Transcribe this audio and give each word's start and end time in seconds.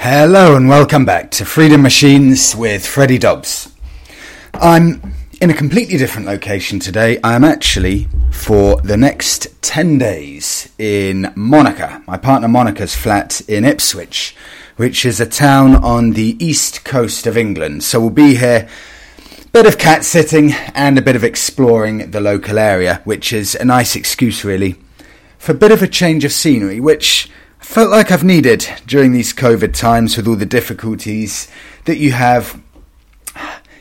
Hello 0.00 0.54
and 0.54 0.68
welcome 0.68 1.04
back 1.04 1.32
to 1.32 1.44
Freedom 1.44 1.82
Machines 1.82 2.54
with 2.54 2.86
Freddie 2.86 3.18
Dobbs. 3.18 3.74
I'm 4.54 5.12
in 5.40 5.50
a 5.50 5.54
completely 5.54 5.98
different 5.98 6.28
location 6.28 6.78
today. 6.78 7.18
I'm 7.24 7.42
actually 7.42 8.06
for 8.30 8.80
the 8.80 8.96
next 8.96 9.48
10 9.62 9.98
days 9.98 10.72
in 10.78 11.32
Monica, 11.34 12.00
my 12.06 12.16
partner 12.16 12.46
Monica's 12.46 12.94
flat 12.94 13.40
in 13.48 13.64
Ipswich, 13.64 14.36
which 14.76 15.04
is 15.04 15.18
a 15.18 15.26
town 15.26 15.74
on 15.74 16.12
the 16.12 16.36
east 16.42 16.84
coast 16.84 17.26
of 17.26 17.36
England. 17.36 17.82
So 17.82 18.00
we'll 18.00 18.10
be 18.10 18.36
here 18.36 18.68
bit 19.50 19.66
of 19.66 19.78
cat 19.78 20.04
sitting 20.04 20.52
and 20.74 20.96
a 20.96 21.02
bit 21.02 21.16
of 21.16 21.24
exploring 21.24 22.12
the 22.12 22.20
local 22.20 22.56
area, 22.56 23.02
which 23.02 23.32
is 23.32 23.56
a 23.56 23.64
nice 23.64 23.96
excuse 23.96 24.44
really 24.44 24.76
for 25.38 25.50
a 25.52 25.56
bit 25.56 25.72
of 25.72 25.82
a 25.82 25.88
change 25.88 26.24
of 26.24 26.30
scenery, 26.30 26.78
which 26.78 27.28
felt 27.68 27.90
like 27.90 28.10
I've 28.10 28.24
needed 28.24 28.66
during 28.86 29.12
these 29.12 29.34
COVID 29.34 29.74
times 29.74 30.16
with 30.16 30.26
all 30.26 30.36
the 30.36 30.46
difficulties 30.46 31.48
that 31.84 31.98
you 31.98 32.12
have 32.12 32.58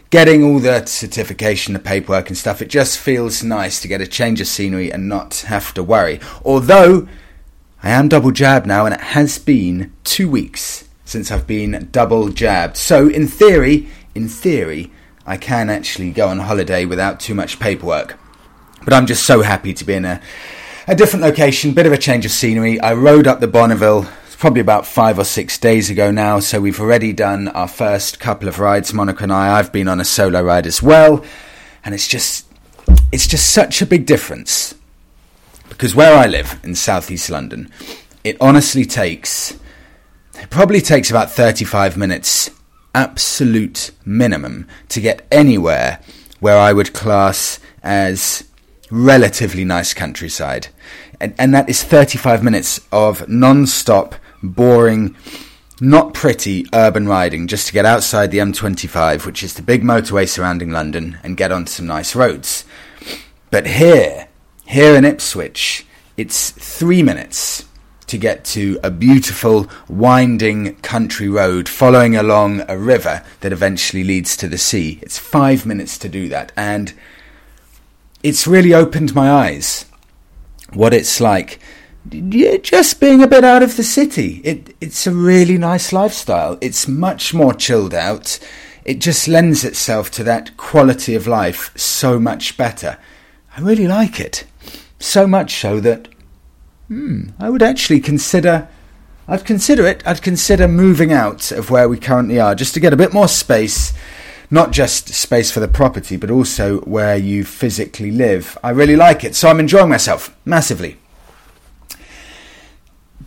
getting 0.10 0.44
all 0.44 0.60
the 0.60 0.86
certification, 0.86 1.72
the 1.72 1.80
paperwork 1.80 2.28
and 2.28 2.38
stuff. 2.38 2.61
It 2.61 2.67
just 2.67 3.00
feels 3.00 3.45
nice 3.45 3.82
to 3.82 3.88
get 3.88 4.02
a 4.02 4.06
change 4.06 4.42
of 4.42 4.48
scenery 4.48 4.92
and 4.92 5.08
not 5.08 5.38
have 5.48 5.73
to 5.76 5.84
worry. 5.84 6.20
Although 6.44 7.08
I 7.82 7.92
am 7.92 8.10
double 8.10 8.32
jabbed 8.32 8.67
now, 8.67 8.86
and 8.86 8.94
it 8.94 9.00
has 9.00 9.39
been 9.39 9.94
two 10.04 10.30
weeks 10.30 10.90
since 11.06 11.32
I've 11.32 11.48
been 11.48 11.88
double 11.90 12.28
jabbed. 12.28 12.76
So 12.76 13.08
in 13.08 13.26
theory, 13.26 13.88
in 14.14 14.28
theory, 14.28 14.92
I 15.26 15.38
can 15.38 15.70
actually 15.70 16.11
go 16.11 16.28
on 16.28 16.40
holiday 16.40 16.84
without 16.84 17.22
too 17.22 17.34
much 17.34 17.58
paperwork. 17.58 18.20
But 18.84 18.94
I'm 18.94 19.06
just 19.06 19.26
so 19.26 19.44
happy 19.44 19.73
to 19.73 19.86
be 19.86 19.94
in 19.94 20.04
a 20.04 20.22
a 20.87 20.95
different 20.95 21.23
location, 21.23 21.73
bit 21.73 21.86
of 21.86 21.92
a 21.92 21.98
change 21.98 22.25
of 22.25 22.31
scenery. 22.31 22.80
I 22.80 22.93
rode 22.93 23.27
up 23.27 23.42
the 23.42 23.48
Bonneville 23.48 24.08
probably 24.37 24.61
about 24.61 24.86
five 24.86 25.20
or 25.20 25.25
six 25.25 25.58
days 25.58 25.89
ago 25.89 26.11
now, 26.11 26.39
so 26.39 26.61
we've 26.61 26.80
already 26.80 27.11
done 27.11 27.49
our 27.49 27.67
first 27.67 28.21
couple 28.21 28.48
of 28.48 28.59
rides, 28.59 28.93
Monica 28.93 29.23
and 29.23 29.33
I. 29.33 29.58
I've 29.58 29.73
been 29.73 29.89
on 29.89 29.99
a 29.99 30.05
solo 30.05 30.42
ride 30.42 30.65
as 30.65 30.81
well, 30.81 31.25
and 31.83 31.93
it's 31.93 32.08
just 32.08 32.48
it's 33.11 33.27
just 33.27 33.52
such 33.52 33.81
a 33.81 33.86
big 33.86 34.05
difference 34.05 34.75
because 35.67 35.93
where 35.93 36.17
I 36.17 36.25
live 36.25 36.58
in 36.64 36.73
southeast 36.73 37.30
London, 37.30 37.69
it 38.23 38.37
honestly 38.39 38.86
takes 38.86 39.59
it 40.36 40.49
probably 40.49 40.80
takes 40.80 41.09
about 41.09 41.31
35 41.31 41.98
minutes 41.98 42.49
absolute 42.95 43.92
minimum 44.05 44.67
to 44.89 45.02
get 45.02 45.27
anywhere 45.31 45.99
where 46.39 46.58
I 46.58 46.71
would 46.71 46.93
class 46.93 47.59
as 47.83 48.47
relatively 48.89 49.65
nice 49.65 49.93
countryside. 49.93 50.67
And, 51.20 51.33
and 51.37 51.53
that 51.53 51.70
is 51.70 51.83
35 51.83 52.43
minutes 52.43 52.80
of 52.92 53.27
non 53.27 53.67
stop, 53.67 54.15
boring, 54.42 55.15
not 55.80 56.14
pretty 56.14 56.65
urban 56.73 57.08
riding 57.08 57.48
just 57.48 57.67
to 57.67 57.73
get 57.73 57.86
outside 57.86 58.31
the 58.31 58.39
M25, 58.39 59.25
which 59.25 59.43
is 59.43 59.53
the 59.53 59.61
big 59.61 59.83
motorway 59.83 60.27
surrounding 60.27 60.71
London, 60.71 61.17
and 61.23 61.37
get 61.37 61.52
onto 61.52 61.71
some 61.71 61.87
nice 61.87 62.15
roads. 62.15 62.65
But 63.52 63.67
here, 63.67 64.27
here 64.65 64.95
in 64.95 65.05
Ipswich, 65.05 65.86
it's 66.17 66.52
three 66.52 67.04
minutes 67.04 67.65
to 68.08 68.17
get 68.17 68.45
to 68.45 68.80
a 68.83 68.89
beautiful, 68.89 69.69
winding 69.87 70.75
country 70.77 71.27
road 71.27 71.67
following 71.67 72.15
along 72.15 72.64
a 72.67 72.77
river 72.77 73.23
that 73.42 73.52
eventually 73.52 74.04
leads 74.04 74.36
to 74.37 74.48
the 74.48 74.58
sea. 74.58 74.98
It's 75.02 75.19
five 75.19 75.65
minutes 75.65 75.98
to 75.99 76.09
do 76.09 76.30
that. 76.30 76.52
And 76.55 76.93
it's 78.27 78.45
really 78.45 78.73
opened 78.73 79.15
my 79.15 79.32
eyes 79.32 79.86
what 80.73 80.93
it's 80.93 81.21
like 81.21 81.60
just 82.61 82.99
being 82.99 83.21
a 83.21 83.27
bit 83.27 83.43
out 83.43 83.64
of 83.64 83.76
the 83.76 83.83
city. 83.83 84.42
It, 84.43 84.76
it's 84.80 85.08
a 85.08 85.11
really 85.11 85.58
nice 85.58 85.92
lifestyle. 85.92 86.58
It's 86.61 86.87
much 86.87 87.33
more 87.33 87.54
chilled 87.54 87.93
out. 87.93 88.39
It 88.86 88.99
just 88.99 89.27
lends 89.27 89.66
itself 89.66 90.10
to 90.11 90.23
that 90.23 90.55
quality 90.55 91.16
of 91.16 91.27
life 91.27 91.77
so 91.77 92.17
much 92.17 92.55
better. 92.55 92.98
I 93.55 93.61
really 93.61 93.87
like 93.87 94.20
it. 94.21 94.45
So 94.99 95.27
much 95.27 95.60
so 95.60 95.80
that 95.82 96.08
hmm, 96.87 97.30
I 97.39 97.49
would 97.49 97.64
actually 97.64 97.99
consider 97.99 98.70
I'd 99.30 99.43
consider 99.43 99.86
it. 99.86 100.02
I'd 100.05 100.21
consider 100.21 100.70
moving 100.70 101.11
out 101.11 101.52
of 101.52 101.70
where 101.70 101.89
we 101.89 101.98
currently 101.98 102.39
are 102.39 102.55
just 102.55 102.73
to 102.76 102.80
get 102.80 102.93
a 102.93 102.98
bit 102.98 103.14
more 103.14 103.27
space 103.27 103.93
not 104.50 104.72
just 104.72 105.10
space 105.10 105.52
for 105.52 105.60
the 105.60 105.68
property, 105.68 106.16
but 106.16 106.32
also 106.32 106.80
where 106.82 107.18
you 107.18 107.44
physically 107.44 108.12
live. 108.12 108.58
I 108.64 108.70
really 108.70 108.96
like 108.96 109.24
it, 109.24 109.36
so 109.36 109.50
I'm 109.50 109.60
enjoying 109.60 109.90
myself 109.90 110.36
massively. 110.46 110.98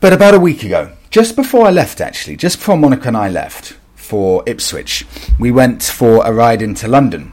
But 0.01 0.13
about 0.15 0.35
a 0.35 0.41
week 0.41 0.63
ago, 0.63 0.93
just 1.11 1.37
before 1.37 1.67
I 1.67 1.71
left, 1.71 2.01
actually, 2.01 2.37
just 2.37 2.59
before 2.59 2.79
Monica 2.79 3.09
and 3.09 3.17
I 3.17 3.29
left 3.29 3.77
for 3.97 4.43
Ipswich, 4.47 5.07
we 5.39 5.51
went 5.51 5.83
for 5.83 6.25
a 6.25 6.33
ride 6.33 6.63
into 6.63 6.89
London. 6.89 7.33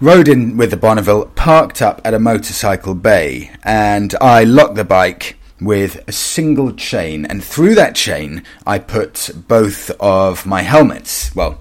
Rode 0.00 0.28
in 0.28 0.56
with 0.56 0.70
the 0.70 0.76
Bonneville, 0.76 1.26
parked 1.34 1.82
up 1.82 2.00
at 2.04 2.14
a 2.14 2.20
motorcycle 2.20 2.94
bay, 2.94 3.50
and 3.64 4.14
I 4.20 4.44
locked 4.44 4.76
the 4.76 4.84
bike 4.84 5.36
with 5.60 6.04
a 6.06 6.12
single 6.12 6.72
chain, 6.72 7.26
and 7.26 7.42
through 7.42 7.74
that 7.74 7.96
chain, 7.96 8.44
I 8.64 8.78
put 8.78 9.30
both 9.48 9.90
of 9.98 10.46
my 10.46 10.62
helmets. 10.62 11.34
Well, 11.34 11.60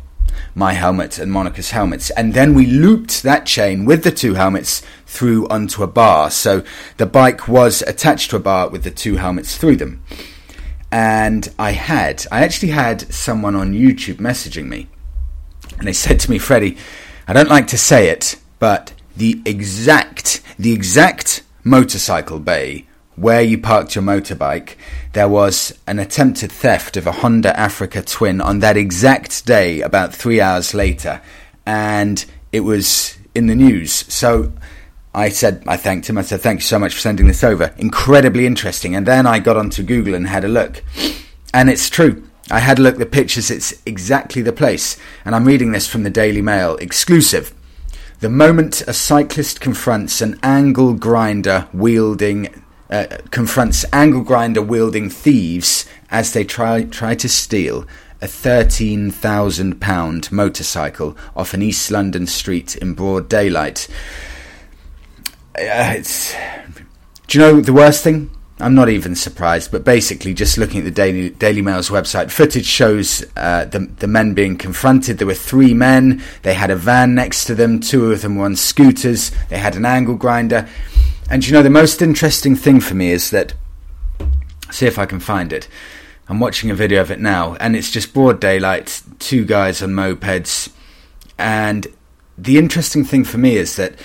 my 0.57 0.73
helmet 0.73 1.19
and 1.19 1.31
Monica's 1.31 1.69
helmets. 1.69 2.09
And 2.11 2.33
then 2.33 2.55
we 2.55 2.65
looped 2.65 3.21
that 3.21 3.45
chain 3.45 3.85
with 3.85 4.03
the 4.03 4.11
two 4.11 4.33
helmets 4.33 4.81
through 5.05 5.47
onto 5.49 5.83
a 5.83 5.87
bar. 5.87 6.31
So 6.31 6.63
the 6.97 7.05
bike 7.05 7.47
was 7.47 7.83
attached 7.83 8.31
to 8.31 8.37
a 8.37 8.39
bar 8.39 8.67
with 8.67 8.83
the 8.83 8.89
two 8.89 9.17
helmets 9.17 9.55
through 9.55 9.77
them. 9.77 10.03
And 10.91 11.47
I 11.59 11.71
had, 11.71 12.25
I 12.31 12.43
actually 12.43 12.71
had 12.71 13.13
someone 13.13 13.55
on 13.55 13.73
YouTube 13.73 14.15
messaging 14.15 14.67
me. 14.67 14.87
And 15.77 15.87
they 15.87 15.93
said 15.93 16.19
to 16.21 16.31
me, 16.31 16.39
Freddie, 16.39 16.77
I 17.27 17.33
don't 17.33 17.49
like 17.49 17.67
to 17.67 17.77
say 17.77 18.09
it, 18.09 18.37
but 18.57 18.93
the 19.15 19.39
exact, 19.45 20.41
the 20.57 20.73
exact 20.73 21.43
motorcycle 21.63 22.39
bay 22.39 22.86
where 23.17 23.41
you 23.41 23.57
parked 23.57 23.95
your 23.95 24.03
motorbike, 24.03 24.75
there 25.13 25.27
was 25.27 25.77
an 25.87 25.99
attempted 25.99 26.51
theft 26.51 26.95
of 26.95 27.05
a 27.05 27.11
Honda 27.11 27.59
Africa 27.59 28.01
Twin 28.01 28.39
on 28.39 28.59
that 28.59 28.77
exact 28.77 29.45
day, 29.45 29.81
about 29.81 30.15
three 30.15 30.39
hours 30.39 30.73
later, 30.73 31.21
and 31.65 32.23
it 32.51 32.61
was 32.61 33.17
in 33.35 33.47
the 33.47 33.55
news. 33.55 33.91
So 33.91 34.53
I 35.13 35.29
said, 35.29 35.63
I 35.67 35.77
thanked 35.77 36.07
him. 36.07 36.17
I 36.19 36.21
said, 36.21 36.41
thank 36.41 36.59
you 36.59 36.63
so 36.63 36.77
much 36.77 36.93
for 36.93 36.99
sending 36.99 37.25
this 37.25 37.43
over. 37.43 37.73
Incredibly 37.77 38.45
interesting. 38.45 38.95
And 38.95 39.05
then 39.05 39.25
I 39.25 39.39
got 39.39 39.57
onto 39.57 39.81
Google 39.81 40.13
and 40.13 40.27
had 40.27 40.43
a 40.43 40.47
look. 40.47 40.83
And 41.53 41.71
it's 41.71 41.89
true. 41.89 42.23
I 42.51 42.59
had 42.59 42.77
a 42.77 42.83
look 42.83 42.93
at 42.93 42.99
the 42.99 43.05
pictures. 43.07 43.49
It's 43.49 43.81
exactly 43.85 44.43
the 44.43 44.53
place. 44.53 44.97
And 45.25 45.33
I'm 45.35 45.45
reading 45.45 45.71
this 45.71 45.87
from 45.87 46.03
the 46.03 46.11
Daily 46.11 46.41
Mail. 46.41 46.77
Exclusive. 46.77 47.53
The 48.19 48.29
moment 48.29 48.81
a 48.87 48.93
cyclist 48.93 49.59
confronts 49.59 50.21
an 50.21 50.39
angle 50.43 50.93
grinder 50.93 51.67
wielding 51.73 52.63
uh, 52.89 53.05
confronts 53.31 53.85
angle 53.91 54.21
grinder 54.23 54.61
wielding 54.61 55.09
thieves 55.09 55.85
as 56.09 56.33
they 56.33 56.43
try 56.43 56.83
try 56.83 57.15
to 57.15 57.29
steal 57.29 57.85
a 58.21 58.27
thirteen 58.27 59.11
thousand 59.11 59.79
pound 59.79 60.31
motorcycle 60.31 61.17
off 61.35 61.53
an 61.53 61.61
East 61.61 61.91
London 61.91 62.25
street 62.25 62.75
in 62.75 62.93
broad 62.93 63.29
daylight. 63.29 63.87
Uh, 65.55 65.93
it's. 65.97 66.35
Do 67.27 67.37
you 67.37 67.43
know 67.43 67.61
the 67.61 67.73
worst 67.73 68.03
thing? 68.03 68.29
I'm 68.59 68.73
not 68.73 68.89
even 68.89 69.15
surprised, 69.15 69.71
but 69.71 69.83
basically, 69.83 70.33
just 70.33 70.57
looking 70.57 70.79
at 70.79 70.85
the 70.85 70.91
Daily, 70.91 71.29
Daily 71.29 71.61
Mail's 71.61 71.89
website, 71.89 72.31
footage 72.31 72.65
shows 72.65 73.23
uh, 73.35 73.65
the, 73.65 73.79
the 73.99 74.07
men 74.07 74.33
being 74.33 74.57
confronted. 74.57 75.19
There 75.19 75.27
were 75.27 75.35
three 75.35 75.75
men. 75.75 76.23
They 76.41 76.55
had 76.55 76.71
a 76.71 76.75
van 76.75 77.13
next 77.13 77.45
to 77.45 77.55
them. 77.55 77.79
Two 77.79 78.11
of 78.11 78.23
them 78.23 78.35
were 78.35 78.45
on 78.45 78.55
scooters. 78.55 79.31
They 79.49 79.59
had 79.59 79.75
an 79.75 79.85
angle 79.85 80.15
grinder. 80.15 80.67
And 81.29 81.45
you 81.45 81.53
know, 81.53 81.61
the 81.61 81.69
most 81.69 82.01
interesting 82.01 82.55
thing 82.55 82.79
for 82.79 82.95
me 82.95 83.11
is 83.11 83.29
that. 83.31 83.53
See 84.69 84.85
if 84.85 84.99
I 84.99 85.05
can 85.05 85.21
find 85.21 85.53
it. 85.53 85.69
I'm 86.27 86.41
watching 86.41 86.69
a 86.69 86.75
video 86.75 86.99
of 86.99 87.09
it 87.09 87.21
now, 87.21 87.55
and 87.55 87.73
it's 87.73 87.89
just 87.89 88.13
broad 88.13 88.41
daylight, 88.41 89.01
two 89.17 89.45
guys 89.45 89.81
on 89.81 89.91
mopeds. 89.91 90.73
And 91.37 91.87
the 92.37 92.57
interesting 92.57 93.05
thing 93.05 93.23
for 93.23 93.37
me 93.37 93.55
is 93.55 93.77
that 93.77 93.95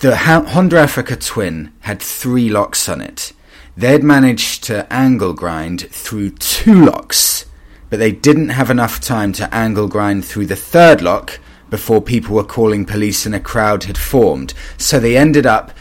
the 0.00 0.16
Honda 0.16 0.78
Africa 0.78 1.16
Twin 1.16 1.72
had 1.80 2.00
three 2.00 2.50
locks 2.50 2.88
on 2.88 3.00
it. 3.00 3.32
They'd 3.76 4.02
managed 4.02 4.64
to 4.64 4.90
angle 4.92 5.32
grind 5.32 5.88
through 5.90 6.30
two 6.32 6.84
locks, 6.84 7.46
but 7.88 7.98
they 7.98 8.12
didn't 8.12 8.50
have 8.50 8.70
enough 8.70 9.00
time 9.00 9.32
to 9.34 9.54
angle 9.54 9.88
grind 9.88 10.24
through 10.24 10.46
the 10.46 10.56
third 10.56 11.00
lock 11.00 11.38
before 11.70 12.02
people 12.02 12.36
were 12.36 12.44
calling 12.44 12.84
police 12.84 13.24
and 13.24 13.34
a 13.34 13.40
crowd 13.40 13.84
had 13.84 13.96
formed. 13.96 14.52
So 14.76 15.00
they 15.00 15.16
ended 15.16 15.46
up, 15.46 15.72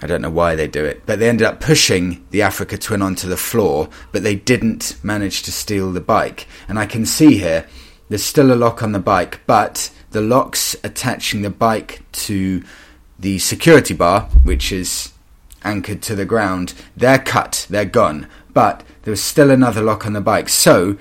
I 0.00 0.06
don't 0.06 0.22
know 0.22 0.30
why 0.30 0.54
they 0.54 0.68
do 0.68 0.84
it, 0.84 1.02
but 1.06 1.18
they 1.18 1.28
ended 1.28 1.46
up 1.46 1.60
pushing 1.60 2.24
the 2.30 2.42
Africa 2.42 2.78
Twin 2.78 3.02
onto 3.02 3.28
the 3.28 3.36
floor, 3.36 3.88
but 4.12 4.22
they 4.22 4.36
didn't 4.36 4.96
manage 5.02 5.42
to 5.42 5.52
steal 5.52 5.90
the 5.90 6.00
bike. 6.00 6.46
And 6.68 6.78
I 6.78 6.86
can 6.86 7.04
see 7.04 7.38
here, 7.38 7.66
there's 8.08 8.22
still 8.22 8.52
a 8.52 8.54
lock 8.54 8.82
on 8.82 8.92
the 8.92 9.00
bike, 9.00 9.40
but 9.46 9.90
the 10.10 10.20
locks 10.20 10.76
attaching 10.84 11.42
the 11.42 11.50
bike 11.50 12.02
to 12.12 12.62
the 13.18 13.38
security 13.40 13.92
bar, 13.92 14.22
which 14.44 14.70
is 14.70 15.12
anchored 15.64 16.00
to 16.02 16.14
the 16.14 16.24
ground, 16.24 16.74
they're 16.96 17.18
cut, 17.18 17.66
they're 17.68 17.84
gone. 17.84 18.28
But 18.54 18.84
there's 19.02 19.20
still 19.20 19.50
another 19.50 19.82
lock 19.82 20.06
on 20.06 20.12
the 20.12 20.20
bike. 20.20 20.48
So, 20.48 20.96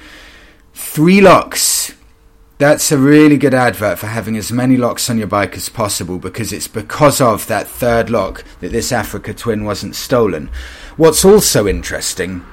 three 0.74 1.22
locks. 1.22 1.94
That's 2.59 2.92
a 2.92 2.98
really 2.98 3.38
good 3.38 3.54
advert 3.54 4.00
for 4.00 4.07
having 4.07 4.36
as 4.36 4.51
many 4.51 4.77
locks 4.77 5.12
on 5.12 5.19
your 5.19 5.27
bike 5.27 5.56
as 5.56 5.69
possible 5.69 6.18
because 6.18 6.51
it's 6.51 6.68
because 6.68 7.21
of 7.21 7.45
that 7.45 7.68
third 7.68 8.09
lock 8.09 8.44
that 8.62 8.71
this 8.71 8.92
Africa 8.92 9.31
Twin 9.31 9.63
wasn't 9.63 9.95
stolen. 9.95 10.50
What's 10.95 11.24
also 11.24 11.68
interesting, 11.68 12.44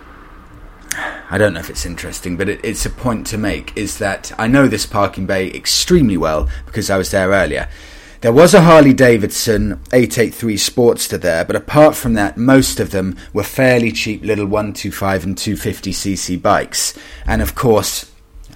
I 1.31 1.39
don't 1.39 1.55
know 1.55 1.61
if 1.61 1.71
it's 1.71 1.87
interesting, 1.87 2.37
but 2.37 2.51
it, 2.51 2.61
it's 2.63 2.85
a 2.85 2.91
point 2.91 3.27
to 3.29 3.39
make, 3.39 3.75
is 3.79 3.97
that 3.97 4.31
I 4.39 4.47
know 4.47 4.69
this 4.69 4.85
parking 4.85 5.25
bay 5.25 5.51
extremely 5.51 6.19
well 6.19 6.51
because 6.67 6.91
I 6.91 6.99
was 6.99 7.11
there 7.11 7.31
earlier. 7.31 7.67
There 8.21 8.33
was 8.33 8.53
a 8.53 8.61
Harley 8.61 8.93
Davidson 8.93 9.81
883 9.91 10.57
Sportster 10.57 11.19
there, 11.19 11.47
but 11.47 11.57
apart 11.57 11.95
from 11.95 12.13
that, 12.13 12.37
most 12.37 12.79
of 12.79 12.91
them 12.91 13.17
were 13.33 13.43
fairly 13.43 13.91
cheap 13.91 14.23
little 14.23 14.47
125 14.47 15.25
and 15.25 15.37
250cc 15.37 16.43
bikes. 16.43 16.93
And 17.27 17.41
of 17.41 17.55
course, 17.55 18.14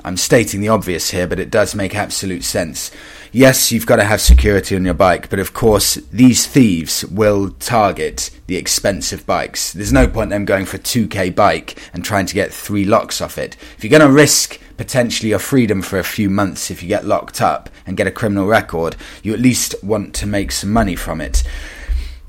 I'm 0.09 0.17
stating 0.17 0.63
the 0.63 0.71
obvious 0.71 1.11
here, 1.11 1.27
but 1.27 1.39
it 1.39 1.51
does 1.51 1.75
make 1.75 1.95
absolute 1.95 2.43
sense. 2.43 2.91
Yes, 3.31 3.71
you've 3.71 3.85
got 3.85 3.97
to 3.97 4.05
have 4.05 4.23
security 4.23 4.75
on 4.75 4.87
your 4.87 4.95
bike, 4.95 5.29
but 5.29 5.39
of 5.39 5.53
course, 5.53 5.97
these 6.11 6.47
thieves 6.47 7.05
will 7.05 7.51
target 7.51 8.31
the 8.47 8.57
expensive 8.57 9.27
bikes. 9.27 9.75
There's 9.75 9.93
no 9.93 10.09
point 10.09 10.31
them 10.31 10.47
going 10.47 10.65
for 10.65 10.79
a 10.79 10.81
2k 10.81 11.35
bike 11.35 11.79
and 11.93 12.03
trying 12.03 12.25
to 12.25 12.35
get 12.35 12.55
three 12.55 12.87
locks 12.87 13.21
off 13.21 13.37
it. 13.37 13.59
If 13.77 13.85
you're 13.85 13.91
going 13.91 14.01
to 14.01 14.11
risk 14.11 14.59
potentially 14.79 15.29
your 15.29 15.41
freedom 15.41 15.83
for 15.83 15.99
a 15.99 16.05
few 16.05 16.31
months 16.31 16.71
if 16.71 16.83
you 16.83 16.89
get 16.89 17.05
locked 17.05 17.43
up 17.43 17.69
and 17.87 17.95
get 17.95 18.07
a 18.07 18.11
criminal 18.11 18.47
record, 18.47 18.97
you 19.23 19.35
at 19.35 19.41
least 19.41 19.75
want 19.85 20.15
to 20.15 20.27
make 20.27 20.53
some 20.53 20.73
money 20.73 20.97
from 20.97 21.21
it. 21.21 21.43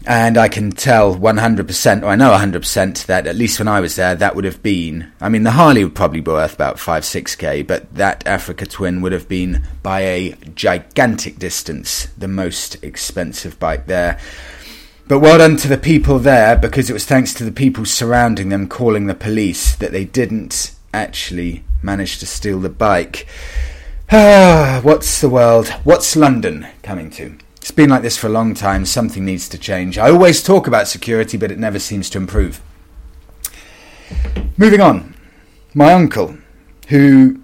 And 0.08 0.38
I 0.38 0.48
can 0.48 0.72
tell 0.72 1.14
100%, 1.14 2.04
or 2.04 2.06
I 2.08 2.16
know 2.16 2.32
100%, 2.32 3.06
that 3.06 3.28
at 3.28 3.36
least 3.36 3.60
when 3.60 3.68
I 3.68 3.82
was 3.82 3.96
there, 3.96 4.16
that 4.16 4.36
would 4.36 4.46
have 4.46 4.64
been. 4.64 5.12
I 5.20 5.28
mean, 5.30 5.44
the 5.44 5.52
Harley 5.52 5.84
would 5.84 5.96
probably 5.96 6.22
be 6.22 6.32
worth 6.32 6.54
about 6.54 6.80
5 6.80 7.04
6k, 7.04 7.68
but 7.68 7.94
that 7.94 8.26
Africa 8.26 8.66
Twin 8.66 9.02
would 9.02 9.12
have 9.12 9.28
been 9.28 9.64
by 9.84 10.02
a 10.02 10.36
gigantic 10.56 11.38
distance 11.38 12.08
the 12.18 12.30
most 12.30 12.82
expensive 12.84 13.60
bike 13.60 13.88
there. 13.88 14.20
But 15.10 15.20
well 15.20 15.40
done 15.40 15.58
to 15.58 15.68
the 15.68 15.78
people 15.78 16.20
there, 16.20 16.56
because 16.56 16.90
it 16.90 16.94
was 16.94 17.06
thanks 17.06 17.34
to 17.34 17.44
the 17.44 17.52
people 17.52 17.84
surrounding 17.84 18.50
them 18.50 18.70
calling 18.70 19.08
the 19.08 19.16
police 19.16 19.76
that 19.76 19.92
they 19.92 20.06
didn't 20.06 20.72
actually 20.94 21.64
manage 21.82 22.20
to 22.20 22.26
steal 22.26 22.60
the 22.60 22.70
bike. 22.70 23.28
Ah, 24.12 24.80
what's 24.84 25.20
the 25.20 25.30
world? 25.30 25.68
What's 25.84 26.16
London 26.16 26.68
coming 26.84 27.10
to? 27.12 27.38
It's 27.62 27.72
been 27.72 27.90
like 27.90 28.02
this 28.02 28.18
for 28.18 28.28
a 28.28 28.32
long 28.32 28.54
time. 28.54 28.86
Something 28.86 29.26
needs 29.26 29.50
to 29.50 29.58
change. 29.58 29.98
I 29.98 30.10
always 30.10 30.42
talk 30.42 30.68
about 30.68 30.88
security, 30.88 31.38
but 31.38 31.52
it 31.52 31.60
never 31.60 31.80
seems 31.80 32.10
to 32.12 32.18
improve. 32.18 32.62
Moving 34.58 34.82
on, 34.82 35.16
my 35.74 35.94
uncle, 35.94 36.38
who 36.88 37.42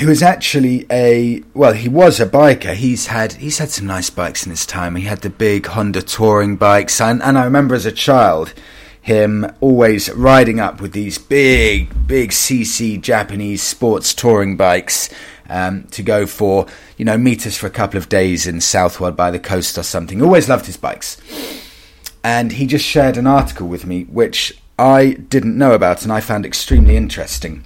who 0.00 0.10
is 0.10 0.22
actually 0.22 0.86
a 0.90 1.42
well, 1.54 1.72
he 1.72 1.88
was 1.88 2.20
a 2.20 2.26
biker. 2.26 2.74
He's 2.74 3.06
had 3.06 3.34
he's 3.34 3.58
had 3.58 3.70
some 3.70 3.86
nice 3.86 4.10
bikes 4.10 4.44
in 4.44 4.50
his 4.50 4.66
time. 4.66 4.96
He 4.96 5.04
had 5.04 5.20
the 5.20 5.30
big 5.30 5.66
Honda 5.66 6.02
touring 6.02 6.56
bikes, 6.56 7.00
and, 7.00 7.22
and 7.22 7.38
I 7.38 7.44
remember 7.44 7.74
as 7.74 7.86
a 7.86 7.92
child 7.92 8.52
him 9.06 9.48
always 9.60 10.10
riding 10.10 10.58
up 10.58 10.80
with 10.80 10.90
these 10.90 11.16
big, 11.16 12.08
big 12.08 12.30
CC 12.30 13.00
Japanese 13.00 13.62
sports 13.62 14.12
touring 14.12 14.56
bikes 14.56 15.08
um, 15.48 15.84
to 15.92 16.02
go 16.02 16.26
for, 16.26 16.66
you 16.96 17.04
know, 17.04 17.18
meet 17.18 17.46
us 17.46 17.56
for 17.56 17.66
a 17.66 17.70
couple 17.70 17.98
of 17.98 18.08
days 18.08 18.46
in 18.46 18.60
Southwold 18.60 19.16
by 19.16 19.30
the 19.30 19.38
coast 19.38 19.78
or 19.78 19.82
something. 19.82 20.22
Always 20.22 20.48
loved 20.48 20.66
his 20.66 20.76
bikes. 20.76 21.20
And 22.22 22.52
he 22.52 22.66
just 22.66 22.84
shared 22.84 23.16
an 23.16 23.26
article 23.26 23.68
with 23.68 23.86
me 23.86 24.04
which 24.04 24.60
I 24.78 25.12
didn't 25.12 25.56
know 25.56 25.72
about 25.72 26.02
and 26.02 26.12
I 26.12 26.20
found 26.20 26.44
extremely 26.44 26.96
interesting. 26.96 27.64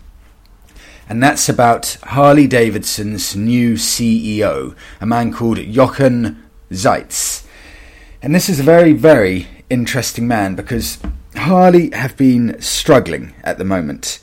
And 1.08 1.22
that's 1.22 1.48
about 1.48 1.96
Harley 2.04 2.46
Davidson's 2.46 3.34
new 3.34 3.74
CEO, 3.74 4.76
a 5.00 5.06
man 5.06 5.32
called 5.32 5.58
Jochen 5.58 6.40
Zeitz. 6.70 7.44
And 8.22 8.32
this 8.32 8.48
is 8.48 8.60
a 8.60 8.62
very, 8.62 8.92
very 8.92 9.48
interesting 9.70 10.28
man 10.28 10.54
because 10.54 10.98
Harley 11.34 11.90
have 11.90 12.16
been 12.16 12.60
struggling 12.60 13.34
at 13.42 13.58
the 13.58 13.64
moment. 13.64 14.20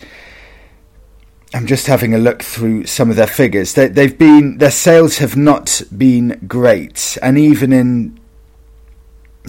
I'm 1.54 1.66
just 1.66 1.88
having 1.88 2.14
a 2.14 2.18
look 2.18 2.44
through 2.44 2.86
some 2.86 3.10
of 3.10 3.16
their 3.16 3.28
figures. 3.28 3.74
They, 3.74 3.88
have 3.88 4.18
been 4.18 4.58
their 4.58 4.72
sales 4.72 5.18
have 5.20 5.38
not 5.38 5.82
been 5.96 6.40
great, 6.48 7.18
and 7.22 7.38
even 7.38 7.72
in 7.72 8.20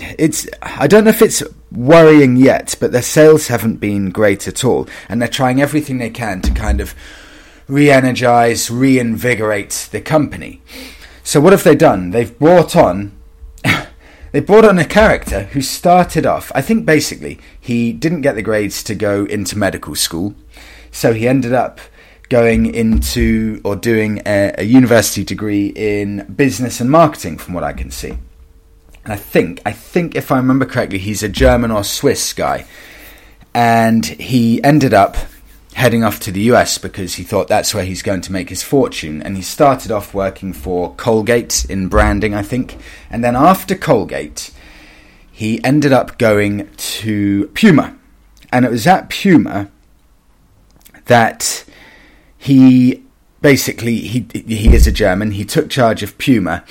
it's 0.01 0.47
I 0.63 0.87
don't 0.87 1.05
know 1.05 1.11
if 1.11 1.23
it's 1.23 1.43
worrying 1.73 2.37
yet, 2.37 2.77
but 2.79 2.93
their 2.93 3.03
sales 3.03 3.49
haven't 3.49 3.77
been 3.77 4.11
great 4.11 4.47
at 4.47 4.65
all, 4.65 4.89
and 5.09 5.21
they're 5.21 5.29
trying 5.29 5.61
everything 5.61 5.99
they 5.99 6.11
can 6.11 6.41
to 6.43 6.53
kind 6.53 6.81
of 6.81 6.95
re-energize, 7.67 8.71
reinvigorate 8.71 9.89
the 9.91 10.01
company. 10.01 10.63
So 11.23 11.41
what 11.41 11.53
have 11.53 11.65
they 11.65 11.75
done? 11.75 12.11
They've 12.11 12.39
brought 12.39 12.77
on 12.77 13.13
they 14.33 14.41
brought 14.41 14.65
on 14.65 14.79
a 14.79 14.85
character 14.85 15.45
who 15.45 15.61
started 15.61 16.25
off, 16.27 16.53
I 16.55 16.63
think 16.63 16.87
basically, 16.87 17.41
he 17.61 17.93
didn't 17.93 18.23
get 18.23 18.37
the 18.37 18.43
grades 18.43 18.83
to 18.85 18.95
go 18.95 19.25
into 19.25 19.59
medical 19.59 19.95
school, 19.95 20.35
so 20.91 21.13
he 21.13 21.29
ended 21.29 21.53
up 21.53 21.81
going 22.29 22.75
into 22.75 23.61
or 23.65 23.77
doing 23.77 24.23
a, 24.27 24.55
a 24.59 24.65
university 24.65 25.25
degree 25.25 25.69
in 25.69 26.25
business 26.35 26.81
and 26.81 26.91
marketing, 26.91 27.39
from 27.39 27.55
what 27.55 27.65
I 27.65 27.73
can 27.73 27.91
see. 27.91 28.11
And 29.05 29.13
I 29.13 29.17
think, 29.17 29.63
I 29.65 29.73
think 29.73 30.15
if 30.15 30.31
I 30.31 30.37
remember 30.37 30.67
correctly, 30.67 30.99
he's 30.99 31.23
a 31.23 31.29
German 31.29 31.71
or 31.71 31.85
Swiss 31.85 32.33
guy. 32.33 32.67
And 33.55 34.05
he 34.05 34.63
ended 34.63 34.93
up 34.93 35.17
heading 35.75 36.05
off 36.05 36.21
to 36.21 36.33
the 36.33 36.43
US 36.53 36.77
because 36.77 37.15
he 37.15 37.23
thought 37.23 37.49
that's 37.49 37.73
where 37.73 37.85
he's 37.85 38.03
going 38.03 38.21
to 38.23 38.33
make 38.33 38.51
his 38.51 38.63
fortune. 38.63 39.23
And 39.23 39.37
he 39.37 39.43
started 39.43 39.91
off 39.91 40.13
working 40.13 40.53
for 40.53 40.95
Colgate 40.97 41.65
in 41.71 41.89
branding, 41.89 42.35
I 42.35 42.43
think. 42.43 42.77
And 43.09 43.25
then 43.25 43.35
after 43.35 43.75
Colgate, 43.75 44.51
he 45.31 45.63
ended 45.65 45.93
up 45.93 46.19
going 46.19 46.69
to 46.77 47.47
Puma. 47.55 47.97
And 48.53 48.65
it 48.65 48.71
was 48.71 48.87
at 48.87 49.09
Puma 49.09 49.71
that 51.09 51.65
he 52.39 53.05
basically 53.43 53.99
he 53.99 54.27
he 54.33 54.75
is 54.75 54.87
a 54.87 54.93
German. 54.93 55.33
He 55.33 55.45
took 55.45 55.69
charge 55.69 56.03
of 56.03 56.17
Puma, 56.17 56.65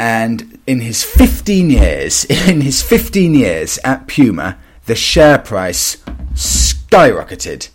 And 0.00 0.58
in 0.66 0.80
his 0.80 1.04
15 1.04 1.68
years, 1.68 2.24
in 2.48 2.62
his 2.62 2.82
15 2.82 3.34
years 3.34 3.78
at 3.84 4.06
Puma, 4.06 4.56
the 4.86 4.94
share 4.94 5.36
price 5.36 5.98
skyrocketed 6.32 7.68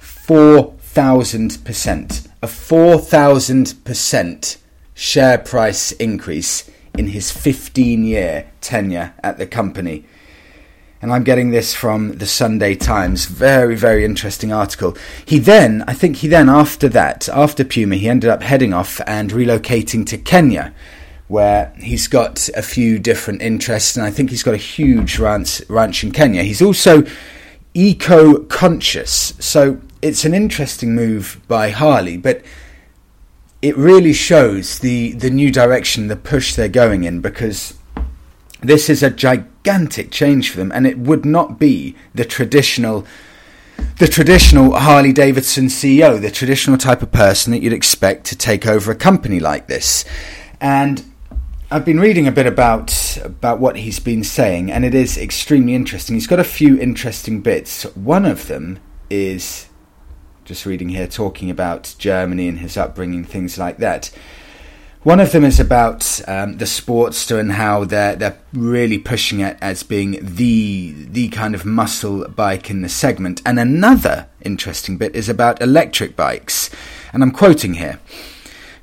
4,000%. 0.00 2.28
A 2.42 2.48
4,000% 2.48 4.56
share 4.94 5.38
price 5.38 5.92
increase 5.92 6.68
in 6.98 7.06
his 7.06 7.30
15 7.30 8.04
year 8.04 8.50
tenure 8.60 9.14
at 9.22 9.38
the 9.38 9.46
company. 9.46 10.04
And 11.02 11.12
I'm 11.12 11.24
getting 11.24 11.50
this 11.50 11.74
from 11.74 12.18
the 12.18 12.26
Sunday 12.26 12.76
Times. 12.76 13.26
Very, 13.26 13.74
very 13.74 14.04
interesting 14.04 14.52
article. 14.52 14.96
He 15.26 15.40
then, 15.40 15.82
I 15.88 15.94
think 15.94 16.18
he 16.18 16.28
then, 16.28 16.48
after 16.48 16.88
that, 16.90 17.28
after 17.30 17.64
Puma, 17.64 17.96
he 17.96 18.08
ended 18.08 18.30
up 18.30 18.44
heading 18.44 18.72
off 18.72 19.00
and 19.04 19.32
relocating 19.32 20.06
to 20.06 20.16
Kenya, 20.16 20.72
where 21.26 21.74
he's 21.80 22.06
got 22.06 22.48
a 22.50 22.62
few 22.62 23.00
different 23.00 23.42
interests. 23.42 23.96
And 23.96 24.06
I 24.06 24.12
think 24.12 24.30
he's 24.30 24.44
got 24.44 24.54
a 24.54 24.58
huge 24.58 25.18
ranch, 25.18 25.60
ranch 25.68 26.04
in 26.04 26.12
Kenya. 26.12 26.44
He's 26.44 26.62
also 26.62 27.04
eco 27.74 28.38
conscious. 28.44 29.34
So 29.40 29.80
it's 30.02 30.24
an 30.24 30.34
interesting 30.34 30.94
move 30.94 31.40
by 31.48 31.70
Harley, 31.70 32.16
but 32.16 32.44
it 33.60 33.76
really 33.76 34.12
shows 34.12 34.78
the, 34.78 35.14
the 35.14 35.30
new 35.30 35.50
direction, 35.50 36.06
the 36.06 36.14
push 36.14 36.54
they're 36.54 36.68
going 36.68 37.02
in, 37.02 37.20
because 37.20 37.76
this 38.60 38.88
is 38.88 39.02
a 39.02 39.10
gigantic 39.10 39.51
change 39.64 40.50
for 40.50 40.58
them, 40.58 40.72
and 40.72 40.86
it 40.86 40.98
would 40.98 41.24
not 41.24 41.58
be 41.58 41.96
the 42.14 42.24
traditional 42.24 43.06
the 43.98 44.06
traditional 44.06 44.74
Harley 44.74 45.12
Davidson 45.12 45.66
CEO, 45.66 46.20
the 46.20 46.30
traditional 46.30 46.78
type 46.78 47.02
of 47.02 47.10
person 47.10 47.52
that 47.52 47.62
you'd 47.62 47.72
expect 47.72 48.24
to 48.26 48.36
take 48.36 48.66
over 48.66 48.92
a 48.92 48.94
company 48.94 49.40
like 49.40 49.66
this. 49.66 50.04
And 50.60 51.04
I've 51.70 51.84
been 51.84 51.98
reading 51.98 52.28
a 52.28 52.32
bit 52.32 52.46
about 52.46 53.16
about 53.24 53.58
what 53.58 53.76
he's 53.76 53.98
been 53.98 54.24
saying, 54.24 54.70
and 54.70 54.84
it 54.84 54.94
is 54.94 55.16
extremely 55.16 55.74
interesting. 55.74 56.16
He's 56.16 56.26
got 56.26 56.38
a 56.38 56.44
few 56.44 56.78
interesting 56.78 57.40
bits. 57.40 57.84
One 57.96 58.26
of 58.26 58.46
them 58.46 58.78
is 59.08 59.68
just 60.44 60.66
reading 60.66 60.90
here, 60.90 61.06
talking 61.06 61.50
about 61.50 61.94
Germany 61.98 62.48
and 62.48 62.58
his 62.58 62.76
upbringing, 62.76 63.24
things 63.24 63.58
like 63.58 63.78
that. 63.78 64.10
One 65.04 65.18
of 65.18 65.32
them 65.32 65.42
is 65.44 65.58
about 65.58 66.20
um, 66.28 66.58
the 66.58 66.64
Sportster 66.64 67.40
and 67.40 67.50
how 67.50 67.84
they're 67.84 68.14
they're 68.14 68.38
really 68.52 68.98
pushing 68.98 69.40
it 69.40 69.56
as 69.60 69.82
being 69.82 70.16
the 70.22 70.92
the 70.92 71.28
kind 71.30 71.56
of 71.56 71.64
muscle 71.64 72.28
bike 72.28 72.70
in 72.70 72.82
the 72.82 72.88
segment. 72.88 73.42
And 73.44 73.58
another 73.58 74.28
interesting 74.42 74.98
bit 74.98 75.16
is 75.16 75.28
about 75.28 75.60
electric 75.60 76.14
bikes, 76.14 76.70
and 77.12 77.24
I'm 77.24 77.32
quoting 77.32 77.74
here 77.74 77.98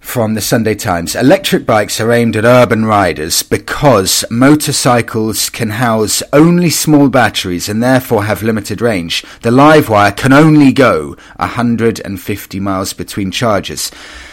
from 0.01 0.33
the 0.33 0.41
Sunday 0.41 0.75
Times. 0.75 1.15
Electric 1.15 1.65
bikes 1.65 2.01
are 2.01 2.11
aimed 2.11 2.35
at 2.35 2.43
urban 2.43 2.83
riders 2.83 3.41
because 3.41 4.25
motorcycles 4.29 5.49
can 5.49 5.69
house 5.69 6.21
only 6.33 6.69
small 6.69 7.07
batteries 7.07 7.69
and 7.69 7.81
therefore 7.81 8.25
have 8.25 8.43
limited 8.43 8.81
range. 8.81 9.23
The 9.41 9.51
Livewire 9.51 10.17
can 10.17 10.33
only 10.33 10.73
go 10.73 11.15
150 11.37 12.59
miles 12.59 12.91
between 12.91 13.31
charges. 13.31 13.89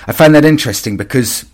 I 0.09 0.13
find 0.13 0.35
that 0.35 0.45
interesting 0.45 0.97
because 0.97 1.45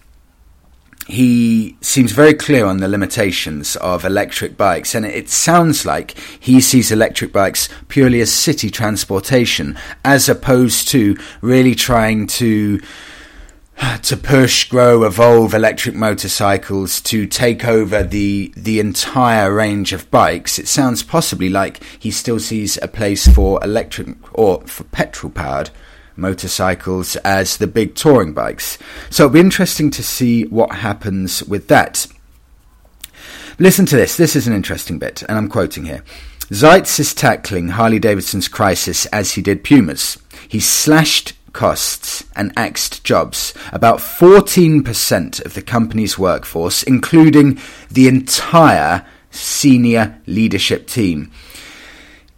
he 1.07 1.77
seems 1.81 2.13
very 2.13 2.35
clear 2.35 2.65
on 2.65 2.79
the 2.79 2.89
limitations 2.89 3.77
of 3.77 4.05
electric 4.05 4.57
bikes, 4.57 4.95
and 4.95 5.05
it 5.05 5.29
sounds 5.29 5.85
like 5.85 6.17
he 6.39 6.61
sees 6.61 6.93
electric 6.93 7.33
bikes 7.33 7.69
purely 7.89 8.21
as 8.21 8.33
city 8.33 8.71
transportation, 8.71 9.77
as 10.05 10.29
opposed 10.29 10.89
to 10.89 11.17
really 11.41 11.75
trying 11.75 12.27
to 12.27 12.81
to 14.03 14.17
push, 14.17 14.69
grow, 14.69 15.03
evolve 15.03 15.55
electric 15.55 15.95
motorcycles 15.95 17.01
to 17.01 17.27
take 17.27 17.65
over 17.65 18.03
the 18.03 18.53
the 18.57 18.79
entire 18.79 19.53
range 19.53 19.93
of 19.93 20.11
bikes, 20.11 20.59
it 20.59 20.69
sounds 20.69 21.03
possibly 21.03 21.49
like 21.49 21.83
he 21.99 22.11
still 22.11 22.39
sees 22.39 22.79
a 22.81 22.89
place 22.89 23.27
for 23.27 23.63
electric 23.65 24.09
or 24.39 24.61
for 24.67 24.85
petrol 24.85 25.33
powered 25.33 25.71
motorcycles 26.17 27.17
as 27.17 27.57
the 27.57 27.67
big 27.67 27.95
touring 27.95 28.33
bikes. 28.33 28.79
So 29.11 29.25
it'll 29.25 29.35
be 29.35 29.41
interesting 29.41 29.91
to 29.93 30.03
see 30.03 30.45
what 30.45 30.77
happens 30.77 31.43
with 31.45 31.69
that. 31.69 32.07
Listen 33.59 33.87
to 33.87 33.97
this. 33.97 34.17
This 34.17 34.35
is 34.35 34.47
an 34.47 34.55
interesting 34.55 34.99
bit, 34.99 35.23
and 35.23 35.39
I'm 35.39 35.49
quoting 35.49 35.85
here. 35.85 36.03
Zeitz 36.51 36.99
is 36.99 37.15
tackling 37.15 37.69
Harley 37.69 37.99
Davidson's 37.99 38.49
crisis 38.49 39.07
as 39.07 39.33
he 39.33 39.43
did 39.43 39.65
Puma's. 39.65 40.19
He 40.49 40.61
slashed 40.61 41.35
costs 41.53 42.25
and 42.35 42.53
axed 42.57 43.05
jobs. 43.05 43.55
About 43.73 43.99
14% 43.99 45.45
of 45.45 45.55
the 45.55 45.63
company's 45.63 46.19
workforce, 46.19 46.83
including 46.83 47.59
the 47.91 48.09
entire 48.09 49.07
senior 49.31 50.21
leadership 50.27 50.87
team. 50.87 51.31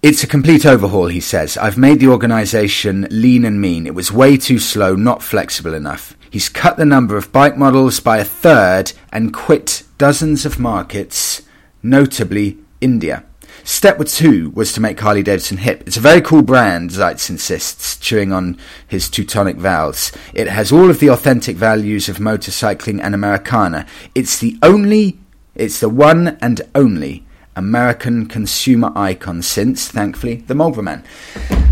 It's 0.06 0.22
a 0.22 0.26
complete 0.26 0.66
overhaul, 0.66 1.06
he 1.06 1.20
says. 1.20 1.56
I've 1.56 1.78
made 1.78 1.98
the 1.98 2.08
organisation 2.08 3.08
lean 3.10 3.46
and 3.46 3.58
mean. 3.58 3.86
It 3.86 3.94
was 3.94 4.12
way 4.12 4.36
too 4.36 4.58
slow, 4.58 4.94
not 4.94 5.22
flexible 5.22 5.72
enough. 5.72 6.14
He's 6.28 6.50
cut 6.50 6.76
the 6.76 6.84
number 6.84 7.16
of 7.16 7.32
bike 7.32 7.56
models 7.56 8.00
by 8.00 8.18
a 8.18 8.24
third 8.24 8.92
and 9.10 9.32
quit 9.32 9.82
dozens 9.96 10.44
of 10.44 10.58
markets, 10.58 11.40
notably 11.82 12.58
India. 12.82 13.24
Step 13.62 13.98
two 14.04 14.50
was 14.50 14.74
to 14.74 14.80
make 14.82 15.00
Harley 15.00 15.22
Davidson 15.22 15.56
hip. 15.56 15.82
It's 15.86 15.96
a 15.96 16.00
very 16.00 16.20
cool 16.20 16.42
brand, 16.42 16.90
Zeitz 16.90 17.30
insists, 17.30 17.96
chewing 17.96 18.30
on 18.30 18.58
his 18.86 19.08
Teutonic 19.08 19.56
vowels. 19.56 20.12
It 20.34 20.48
has 20.48 20.70
all 20.70 20.90
of 20.90 21.00
the 21.00 21.08
authentic 21.08 21.56
values 21.56 22.10
of 22.10 22.18
motorcycling 22.18 23.00
and 23.02 23.14
Americana. 23.14 23.86
It's 24.14 24.38
the 24.38 24.58
only, 24.62 25.18
it's 25.54 25.80
the 25.80 25.88
one 25.88 26.36
and 26.42 26.60
only 26.74 27.24
American 27.56 28.26
consumer 28.26 28.92
icon 28.96 29.42
since, 29.42 29.88
thankfully, 29.88 30.36
the 30.36 30.54
Marlboro 30.54 30.82
Man. 30.82 31.04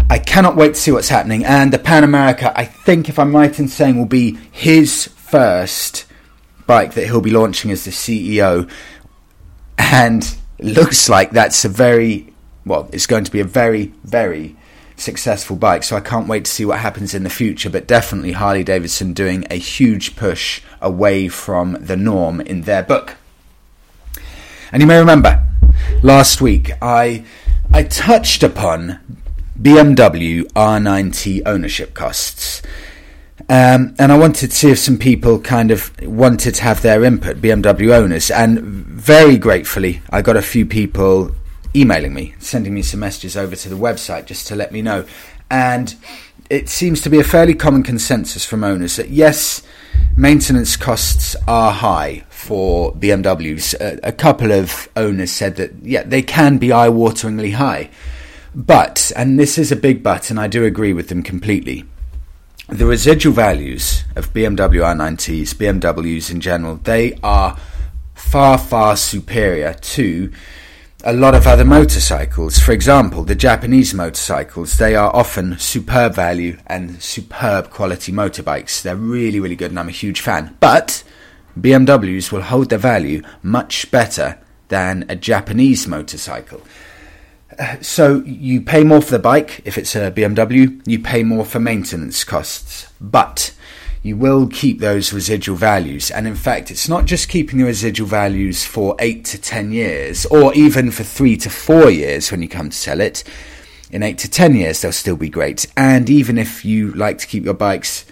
I 0.09 0.19
cannot 0.19 0.57
wait 0.57 0.75
to 0.75 0.81
see 0.81 0.93
what's 0.93 1.09
happening. 1.09 1.45
And 1.45 1.73
the 1.73 1.79
Pan 1.79 2.05
America, 2.05 2.53
I 2.55 2.65
think, 2.65 3.09
if 3.09 3.19
I'm 3.19 3.35
right 3.35 3.59
in 3.59 3.69
saying, 3.69 3.99
will 3.99 4.07
be 4.07 4.39
his 4.51 5.07
first 5.07 6.05
bike 6.67 6.95
that 6.95 7.07
he'll 7.07 7.21
be 7.21 7.31
launching 7.31 7.71
as 7.71 7.85
the 7.85 7.91
CEO. 7.91 8.71
And 9.79 10.37
looks 10.59 11.09
like 11.09 11.31
that's 11.31 11.65
a 11.65 11.69
very 11.69 12.33
well, 12.65 12.89
it's 12.93 13.07
going 13.07 13.25
to 13.25 13.33
be 13.33 13.41
a 13.41 13.45
very, 13.45 13.93
very 14.05 14.57
successful 14.97 15.57
bike. 15.57 15.83
So 15.83 15.97
I 15.97 16.01
can't 16.01 16.29
wait 16.29 16.45
to 16.45 16.51
see 16.51 16.65
what 16.65 16.79
happens 16.79 17.15
in 17.15 17.25
the 17.25 17.31
future. 17.31 17.71
But 17.71 17.89
definitely 17.89 18.33
Harley 18.33 18.63
Davidson 18.63 19.15
doing 19.15 19.47
a 19.51 19.57
huge 19.57 20.15
push 20.15 20.63
away 20.81 21.29
from 21.29 21.77
the 21.81 21.97
norm 21.97 22.41
in 22.41 22.63
their 22.63 22.83
book. 22.83 23.17
And 24.71 24.81
you 24.81 24.87
may 24.87 24.99
remember 24.99 25.43
last 26.03 26.41
week 26.41 26.71
I 26.81 27.25
I 27.73 27.85
touched 27.85 28.43
upon 28.43 29.01
BMW 29.61 30.43
R9T 30.53 31.43
ownership 31.47 31.95
costs. 31.95 32.63
Um, 33.49 33.95
and 33.99 34.13
I 34.13 34.19
wanted 34.19 34.51
to 34.51 34.57
see 34.57 34.71
if 34.71 34.79
some 34.79 34.99
people 34.99 35.41
kind 35.41 35.71
of 35.71 35.91
wanted 36.03 36.55
to 36.55 36.63
have 36.63 36.83
their 36.83 37.05
input, 37.05 37.39
BMW 37.39 37.93
owners. 37.93 38.31
And 38.31 38.61
very 38.61 39.37
gratefully, 39.37 40.01
I 40.11 40.23
got 40.23 40.37
a 40.37 40.43
few 40.43 40.65
people 40.65 41.35
emailing 41.75 42.15
me, 42.15 42.35
sending 42.39 42.75
me 42.75 42.83
some 42.83 43.01
messages 43.01 43.37
over 43.37 43.57
to 43.57 43.69
the 43.69 43.77
website 43.77 44.27
just 44.27 44.47
to 44.49 44.57
let 44.57 44.73
me 44.73 44.83
know. 44.83 45.05
And 45.51 45.95
it 46.53 46.69
seems 46.69 47.01
to 47.01 47.11
be 47.11 47.19
a 47.19 47.25
fairly 47.25 47.55
common 47.55 47.83
consensus 47.83 48.45
from 48.45 48.63
owners 48.63 48.97
that 48.97 49.09
yes, 49.09 49.63
maintenance 50.17 50.77
costs 50.77 51.35
are 51.49 51.73
high 51.73 52.25
for 52.29 52.93
BMWs. 52.93 53.75
A, 53.81 54.09
a 54.09 54.13
couple 54.13 54.53
of 54.53 54.89
owners 54.95 55.31
said 55.31 55.57
that, 55.57 55.73
yeah, 55.83 56.03
they 56.03 56.21
can 56.21 56.59
be 56.59 56.71
eye 56.71 56.89
wateringly 56.89 57.55
high. 57.55 57.91
But, 58.55 59.11
and 59.17 59.41
this 59.41 59.57
is 59.57 59.73
a 59.73 59.77
big 59.77 60.03
but, 60.03 60.29
and 60.29 60.39
I 60.39 60.47
do 60.47 60.65
agree 60.65 60.93
with 60.93 61.09
them 61.09 61.23
completely 61.23 61.85
the 62.69 62.87
residual 62.87 63.35
values 63.35 64.05
of 64.17 64.33
BMW 64.33 64.81
R9Ts, 64.81 65.55
BMWs 65.57 66.31
in 66.31 66.41
general, 66.41 66.77
they 66.77 67.19
are 67.23 67.59
far, 68.15 68.57
far 68.57 68.97
superior 68.97 69.75
to 69.75 70.33
a 71.05 71.13
lot 71.13 71.35
of 71.35 71.47
other 71.47 71.65
motorcycles. 71.65 72.59
For 72.59 72.73
example, 72.73 73.25
the 73.25 73.35
Japanese 73.35 73.95
motorcycles, 73.95 74.79
they 74.79 74.95
are 74.95 75.15
often 75.15 75.59
superb 75.59 76.15
value 76.15 76.59
and 76.67 77.03
superb 77.03 77.71
quality 77.71 78.13
motorbikes. 78.13 78.83
They're 78.83 78.97
really, 78.97 79.41
really 79.41 79.57
good, 79.57 79.71
and 79.71 79.81
I'm 79.81 79.89
a 79.89 79.93
huge 79.93 80.21
fan. 80.21 80.57
But 80.61 81.03
BMWs 81.59 82.33
will 82.33 82.43
hold 82.43 82.71
their 82.71 82.79
value 82.79 83.23
much 83.43 83.91
better 83.91 84.39
than 84.69 85.05
a 85.09 85.17
Japanese 85.17 85.87
motorcycle 85.87 86.63
so 87.81 88.23
you 88.25 88.61
pay 88.61 88.85
more 88.85 89.01
for 89.01 89.11
the 89.11 89.19
bike 89.19 89.61
if 89.65 89.79
it's 89.79 89.95
a 89.95 90.11
BMW, 90.11 90.81
you 90.87 90.99
pay 90.99 91.23
more 91.23 91.45
for 91.45 91.61
maintenance 91.61 92.25
costs, 92.25 92.89
but 93.01 93.55
you 94.03 94.17
will 94.17 94.49
keep 94.49 94.81
those 94.81 95.13
residual 95.13 95.57
values. 95.57 96.11
And 96.11 96.27
in 96.27 96.35
fact, 96.35 96.71
it's 96.71 96.89
not 96.89 97.05
just 97.05 97.29
keeping 97.29 97.59
the 97.59 97.65
residual 97.65 98.09
values 98.09 98.65
for 98.65 98.97
eight 98.99 99.25
to 99.27 99.41
ten 99.41 99.73
years, 99.73 100.27
or 100.27 100.53
even 100.55 100.91
for 100.91 101.05
three 101.05 101.37
to 101.39 101.51
four 101.51 101.89
years 101.91 102.31
when 102.31 102.43
you 102.43 102.49
come 102.49 102.71
to 102.71 102.77
sell 102.77 103.01
it. 103.01 103.23
In 103.91 104.03
eight 104.03 104.19
to 104.19 104.31
ten 104.31 104.57
years, 104.57 104.81
they'll 104.81 104.93
still 104.93 105.17
be 105.17 105.29
great. 105.29 105.67
And 105.77 106.11
even 106.11 106.37
if 106.37 106.65
you 106.65 106.93
like 106.93 107.19
to 107.19 107.27
keep 107.27 107.45
your 107.45 107.55
bikes 107.55 108.05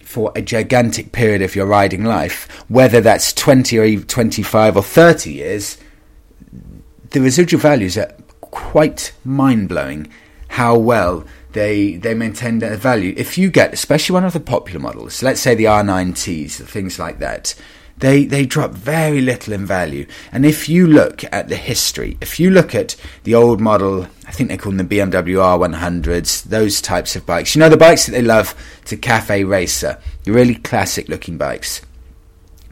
for 0.00 0.32
a 0.34 0.42
gigantic 0.42 1.12
period 1.12 1.40
of 1.40 1.54
your 1.54 1.66
riding 1.66 2.04
life, 2.04 2.48
whether 2.68 3.00
that's 3.00 3.32
20 3.32 3.78
or 3.78 4.00
25 4.00 4.76
or 4.76 4.82
30 4.82 5.32
years, 5.32 5.78
the 7.10 7.20
residual 7.20 7.60
values 7.60 7.96
are 7.96 8.12
quite 8.40 9.12
mind 9.24 9.68
blowing 9.68 10.12
how 10.48 10.76
well 10.76 11.24
they 11.52 11.96
they 11.96 12.14
maintain 12.14 12.58
their 12.58 12.76
value. 12.76 13.14
If 13.16 13.38
you 13.38 13.50
get, 13.50 13.72
especially 13.72 14.14
one 14.14 14.24
of 14.24 14.32
the 14.32 14.40
popular 14.40 14.80
models, 14.80 15.22
let's 15.22 15.40
say 15.40 15.54
the 15.54 15.64
R9Ts, 15.64 16.64
things 16.66 16.98
like 16.98 17.18
that, 17.18 17.54
they 17.98 18.24
they 18.24 18.46
drop 18.46 18.72
very 18.72 19.20
little 19.20 19.52
in 19.52 19.66
value. 19.66 20.06
And 20.32 20.44
if 20.44 20.68
you 20.68 20.86
look 20.86 21.24
at 21.32 21.48
the 21.48 21.56
history, 21.56 22.16
if 22.20 22.40
you 22.40 22.50
look 22.50 22.74
at 22.74 22.96
the 23.24 23.34
old 23.34 23.60
model, 23.60 24.08
I 24.26 24.32
think 24.32 24.48
they 24.48 24.56
call 24.56 24.72
them 24.72 24.86
the 24.88 24.98
BMW 24.98 25.36
R100s, 25.36 26.44
those 26.44 26.80
types 26.80 27.16
of 27.16 27.26
bikes. 27.26 27.54
You 27.54 27.60
know 27.60 27.68
the 27.68 27.76
bikes 27.76 28.06
that 28.06 28.12
they 28.12 28.22
love 28.22 28.54
to 28.86 28.96
cafe 28.96 29.44
racer, 29.44 29.98
the 30.24 30.32
really 30.32 30.56
classic 30.56 31.08
looking 31.08 31.38
bikes. 31.38 31.80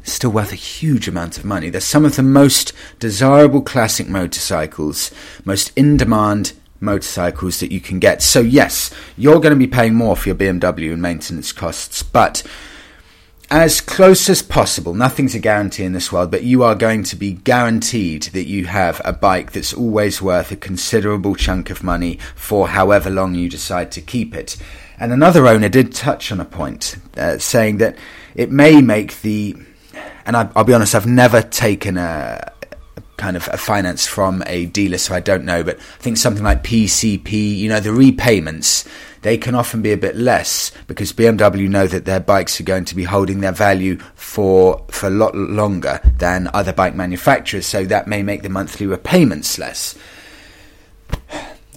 Still 0.02 0.30
worth 0.30 0.52
a 0.52 0.56
huge 0.56 1.06
amount 1.06 1.36
of 1.36 1.44
money. 1.44 1.68
They're 1.68 1.80
some 1.80 2.06
of 2.06 2.16
the 2.16 2.22
most 2.22 2.72
desirable 2.98 3.60
classic 3.60 4.08
motorcycles, 4.08 5.12
most 5.44 5.70
in 5.76 5.98
demand 5.98 6.54
motorcycles 6.80 7.60
that 7.60 7.72
you 7.72 7.80
can 7.80 7.98
get. 7.98 8.22
So, 8.22 8.40
yes, 8.40 8.92
you're 9.16 9.40
going 9.40 9.52
to 9.52 9.56
be 9.56 9.66
paying 9.66 9.94
more 9.94 10.16
for 10.16 10.28
your 10.30 10.36
BMW 10.36 10.92
and 10.92 11.02
maintenance 11.02 11.52
costs, 11.52 12.02
but 12.02 12.42
as 13.50 13.80
close 13.80 14.28
as 14.28 14.42
possible, 14.42 14.94
nothing's 14.94 15.34
a 15.34 15.40
guarantee 15.40 15.82
in 15.82 15.92
this 15.92 16.12
world, 16.12 16.30
but 16.30 16.44
you 16.44 16.62
are 16.62 16.76
going 16.76 17.02
to 17.02 17.16
be 17.16 17.32
guaranteed 17.32 18.22
that 18.24 18.46
you 18.46 18.66
have 18.66 19.00
a 19.04 19.12
bike 19.12 19.50
that's 19.50 19.74
always 19.74 20.22
worth 20.22 20.52
a 20.52 20.56
considerable 20.56 21.34
chunk 21.34 21.68
of 21.68 21.82
money 21.82 22.20
for 22.36 22.68
however 22.68 23.10
long 23.10 23.34
you 23.34 23.48
decide 23.48 23.90
to 23.90 24.00
keep 24.00 24.36
it. 24.36 24.56
And 25.00 25.12
another 25.12 25.48
owner 25.48 25.68
did 25.68 25.92
touch 25.92 26.30
on 26.30 26.38
a 26.38 26.44
point, 26.44 26.96
uh, 27.16 27.38
saying 27.38 27.78
that 27.78 27.96
it 28.36 28.52
may 28.52 28.80
make 28.80 29.20
the. 29.22 29.56
And 30.24 30.36
I, 30.36 30.48
I'll 30.54 30.62
be 30.62 30.74
honest, 30.74 30.94
I've 30.94 31.06
never 31.06 31.42
taken 31.42 31.96
a, 31.96 32.52
kind 33.20 33.36
of 33.36 33.48
a 33.52 33.58
finance 33.58 34.06
from 34.06 34.42
a 34.46 34.64
dealer, 34.66 34.96
so 34.96 35.14
I 35.14 35.20
don't 35.20 35.44
know. 35.44 35.62
But 35.62 35.78
I 35.78 36.02
think 36.02 36.16
something 36.16 36.42
like 36.42 36.64
PCP, 36.64 37.56
you 37.56 37.68
know, 37.68 37.78
the 37.78 37.92
repayments, 37.92 38.88
they 39.20 39.36
can 39.36 39.54
often 39.54 39.82
be 39.82 39.92
a 39.92 39.98
bit 39.98 40.16
less 40.16 40.72
because 40.86 41.12
BMW 41.12 41.68
know 41.68 41.86
that 41.86 42.06
their 42.06 42.18
bikes 42.18 42.58
are 42.60 42.64
going 42.64 42.86
to 42.86 42.96
be 42.96 43.04
holding 43.04 43.40
their 43.40 43.52
value 43.52 43.98
for 44.14 44.82
for 44.88 45.06
a 45.06 45.10
lot 45.10 45.34
longer 45.34 46.00
than 46.16 46.48
other 46.54 46.72
bike 46.72 46.94
manufacturers. 46.94 47.66
So 47.66 47.84
that 47.84 48.08
may 48.08 48.22
make 48.22 48.40
the 48.42 48.48
monthly 48.48 48.86
repayments 48.86 49.58
less. 49.58 49.94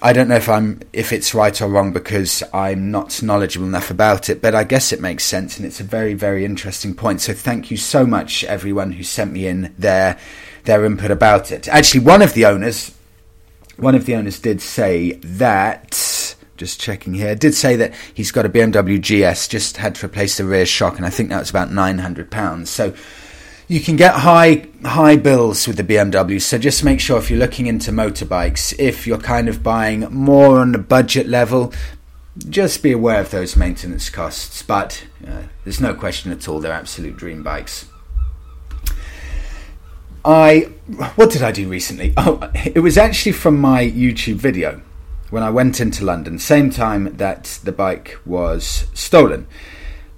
I 0.01 0.11
don't 0.11 0.27
know 0.27 0.35
if 0.35 0.49
I'm 0.49 0.81
if 0.93 1.11
it's 1.11 1.33
right 1.33 1.61
or 1.61 1.67
wrong 1.67 1.91
because 1.91 2.41
I'm 2.53 2.89
not 2.89 3.21
knowledgeable 3.21 3.67
enough 3.67 3.91
about 3.91 4.29
it, 4.29 4.41
but 4.41 4.55
I 4.55 4.63
guess 4.63 4.93
it 4.93 5.01
makes 5.01 5.25
sense 5.25 5.57
and 5.57 5.65
it's 5.65 5.81
a 5.81 5.85
very 5.85 6.13
very 6.13 6.45
interesting 6.45 6.95
point. 6.95 7.19
So 7.19 7.33
thank 7.33 7.69
you 7.69 7.77
so 7.77 8.05
much 8.05 8.45
everyone 8.45 8.93
who 8.93 9.03
sent 9.03 9.33
me 9.33 9.47
in 9.47 9.73
their 9.77 10.17
their 10.63 10.85
input 10.85 11.11
about 11.11 11.51
it. 11.51 11.67
Actually, 11.67 12.01
one 12.01 12.21
of 12.21 12.33
the 12.33 12.45
owners 12.45 12.91
one 13.77 13.95
of 13.95 14.05
the 14.05 14.15
owners 14.15 14.39
did 14.39 14.61
say 14.61 15.13
that 15.13 16.35
just 16.57 16.79
checking 16.79 17.13
here 17.13 17.35
did 17.35 17.55
say 17.55 17.75
that 17.75 17.93
he's 18.13 18.31
got 18.31 18.45
a 18.45 18.49
BMW 18.49 19.01
GS 19.01 19.47
just 19.47 19.77
had 19.77 19.95
to 19.95 20.05
replace 20.05 20.37
the 20.37 20.45
rear 20.45 20.65
shock 20.65 20.97
and 20.97 21.05
I 21.05 21.09
think 21.09 21.29
that 21.29 21.39
was 21.39 21.49
about 21.49 21.71
900 21.71 22.29
pounds. 22.29 22.69
So 22.69 22.93
you 23.67 23.79
can 23.79 23.95
get 23.95 24.13
high 24.13 24.67
high 24.83 25.15
bills 25.15 25.67
with 25.67 25.77
the 25.77 25.83
BMW. 25.83 26.41
So 26.41 26.57
just 26.57 26.83
make 26.83 26.99
sure 26.99 27.17
if 27.17 27.29
you're 27.29 27.39
looking 27.39 27.67
into 27.67 27.91
motorbikes, 27.91 28.75
if 28.77 29.07
you're 29.07 29.17
kind 29.17 29.49
of 29.49 29.63
buying 29.63 30.01
more 30.11 30.59
on 30.59 30.73
the 30.73 30.77
budget 30.77 31.27
level, 31.27 31.73
just 32.49 32.83
be 32.83 32.91
aware 32.91 33.21
of 33.21 33.31
those 33.31 33.55
maintenance 33.55 34.09
costs. 34.09 34.61
But 34.61 35.05
uh, 35.25 35.43
there's 35.63 35.81
no 35.81 35.93
question 35.93 36.31
at 36.31 36.47
all; 36.47 36.59
they're 36.59 36.73
absolute 36.73 37.15
dream 37.15 37.41
bikes. 37.41 37.87
I 40.25 40.69
what 41.15 41.29
did 41.31 41.41
I 41.41 41.51
do 41.51 41.67
recently? 41.67 42.13
Oh, 42.17 42.49
it 42.53 42.79
was 42.79 42.97
actually 42.97 43.33
from 43.33 43.59
my 43.59 43.83
YouTube 43.83 44.35
video 44.35 44.81
when 45.29 45.43
I 45.43 45.49
went 45.49 45.81
into 45.81 46.05
London, 46.05 46.37
same 46.37 46.69
time 46.69 47.17
that 47.17 47.59
the 47.63 47.71
bike 47.71 48.17
was 48.25 48.85
stolen. 48.93 49.47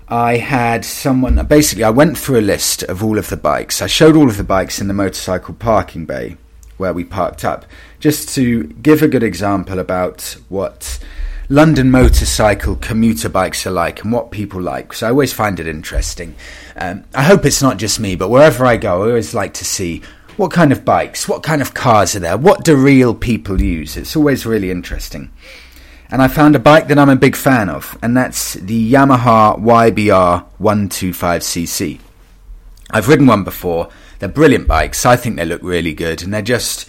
I 0.07 0.37
had 0.37 0.85
someone 0.85 1.43
basically 1.47 1.83
I 1.83 1.89
went 1.89 2.17
through 2.17 2.39
a 2.39 2.41
list 2.41 2.83
of 2.83 3.03
all 3.03 3.17
of 3.17 3.29
the 3.29 3.37
bikes. 3.37 3.81
I 3.81 3.87
showed 3.87 4.15
all 4.15 4.29
of 4.29 4.37
the 4.37 4.43
bikes 4.43 4.79
in 4.79 4.87
the 4.87 4.93
motorcycle 4.93 5.55
parking 5.55 6.05
bay 6.05 6.37
where 6.77 6.93
we 6.93 7.03
parked 7.03 7.43
up 7.43 7.65
just 7.99 8.29
to 8.35 8.65
give 8.65 9.01
a 9.01 9.07
good 9.07 9.23
example 9.23 9.79
about 9.79 10.37
what 10.49 10.99
London 11.49 11.91
motorcycle 11.91 12.75
commuter 12.75 13.29
bikes 13.29 13.65
alike 13.65 14.03
and 14.03 14.11
what 14.11 14.31
people 14.31 14.61
like. 14.61 14.93
So 14.93 15.07
I 15.07 15.09
always 15.11 15.33
find 15.33 15.59
it 15.59 15.67
interesting. 15.67 16.35
Um, 16.75 17.03
I 17.13 17.23
hope 17.23 17.45
it's 17.45 17.61
not 17.61 17.77
just 17.77 17.99
me, 17.99 18.15
but 18.15 18.29
wherever 18.29 18.65
I 18.65 18.77
go, 18.77 19.03
I 19.03 19.07
always 19.07 19.33
like 19.33 19.53
to 19.55 19.65
see 19.65 20.01
what 20.37 20.51
kind 20.51 20.71
of 20.71 20.83
bikes, 20.83 21.27
what 21.27 21.43
kind 21.43 21.61
of 21.61 21.73
cars 21.73 22.15
are 22.15 22.19
there, 22.19 22.37
what 22.37 22.63
do 22.63 22.75
real 22.75 23.13
people 23.15 23.61
use. 23.61 23.95
It's 23.95 24.15
always 24.15 24.45
really 24.45 24.71
interesting 24.71 25.31
and 26.09 26.21
I 26.21 26.27
found 26.27 26.55
a 26.55 26.59
bike 26.59 26.87
that 26.87 26.99
I'm 26.99 27.09
a 27.09 27.15
big 27.15 27.35
fan 27.35 27.69
of, 27.69 27.97
and 28.01 28.15
that's 28.15 28.53
the 28.53 28.93
Yamaha 28.93 29.59
YBR 29.59 30.45
125cc. 30.59 31.99
I've 32.91 33.07
ridden 33.07 33.27
one 33.27 33.43
before. 33.43 33.89
They're 34.19 34.29
brilliant 34.29 34.67
bikes. 34.67 35.05
I 35.05 35.15
think 35.15 35.35
they 35.35 35.45
look 35.45 35.61
really 35.63 35.93
good, 35.93 36.21
and 36.21 36.33
they're 36.33 36.41
just 36.41 36.87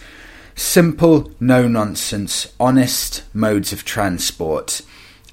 simple, 0.56 1.30
no 1.38 1.68
nonsense, 1.68 2.52
honest 2.58 3.22
modes 3.32 3.72
of 3.72 3.84
transport. 3.84 4.80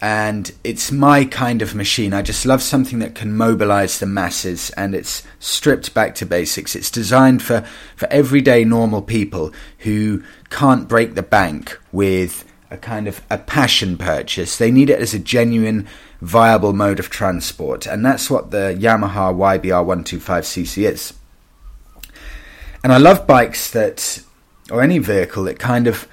And 0.02 0.52
it's 0.66 0.92
my 0.92 1.24
kind 1.24 1.62
of 1.62 1.74
machine. 1.74 2.14
I 2.14 2.22
just 2.22 2.46
love 2.46 2.62
something 2.62 3.00
that 3.00 3.16
can 3.16 3.38
mobilize 3.38 4.00
the 4.00 4.06
masses, 4.06 4.70
and 4.72 4.94
it's 4.94 5.24
stripped 5.40 5.94
back 5.94 6.14
to 6.16 6.26
basics. 6.26 6.76
It's 6.76 6.92
designed 6.92 7.42
for, 7.42 7.66
for 7.96 8.08
everyday 8.12 8.66
normal 8.66 9.02
people 9.02 9.54
who 9.80 10.22
can't 10.50 10.90
break 10.90 11.16
the 11.16 11.24
bank 11.24 11.80
with 11.94 12.44
a 12.70 12.76
kind 12.76 13.08
of 13.08 13.22
a 13.30 13.38
passion 13.38 13.98
purchase. 13.98 14.58
They 14.58 14.72
need 14.72 14.90
it 14.90 15.00
as 15.00 15.14
a 15.14 15.20
genuine, 15.20 15.88
viable 16.20 16.74
mode 16.74 17.00
of 17.00 17.10
transport, 17.10 17.86
and 17.86 18.06
that's 18.06 18.30
what 18.30 18.52
the 18.52 18.78
Yamaha 18.78 19.34
YBR 19.34 19.86
125cc 19.86 20.92
is. 20.92 21.14
And 22.84 22.92
I 22.92 22.98
love 22.98 23.26
bikes 23.26 23.72
that, 23.72 24.22
or 24.72 24.82
any 24.82 24.98
vehicle 24.98 25.44
that 25.44 25.60
kind 25.60 25.88
of 25.88 26.08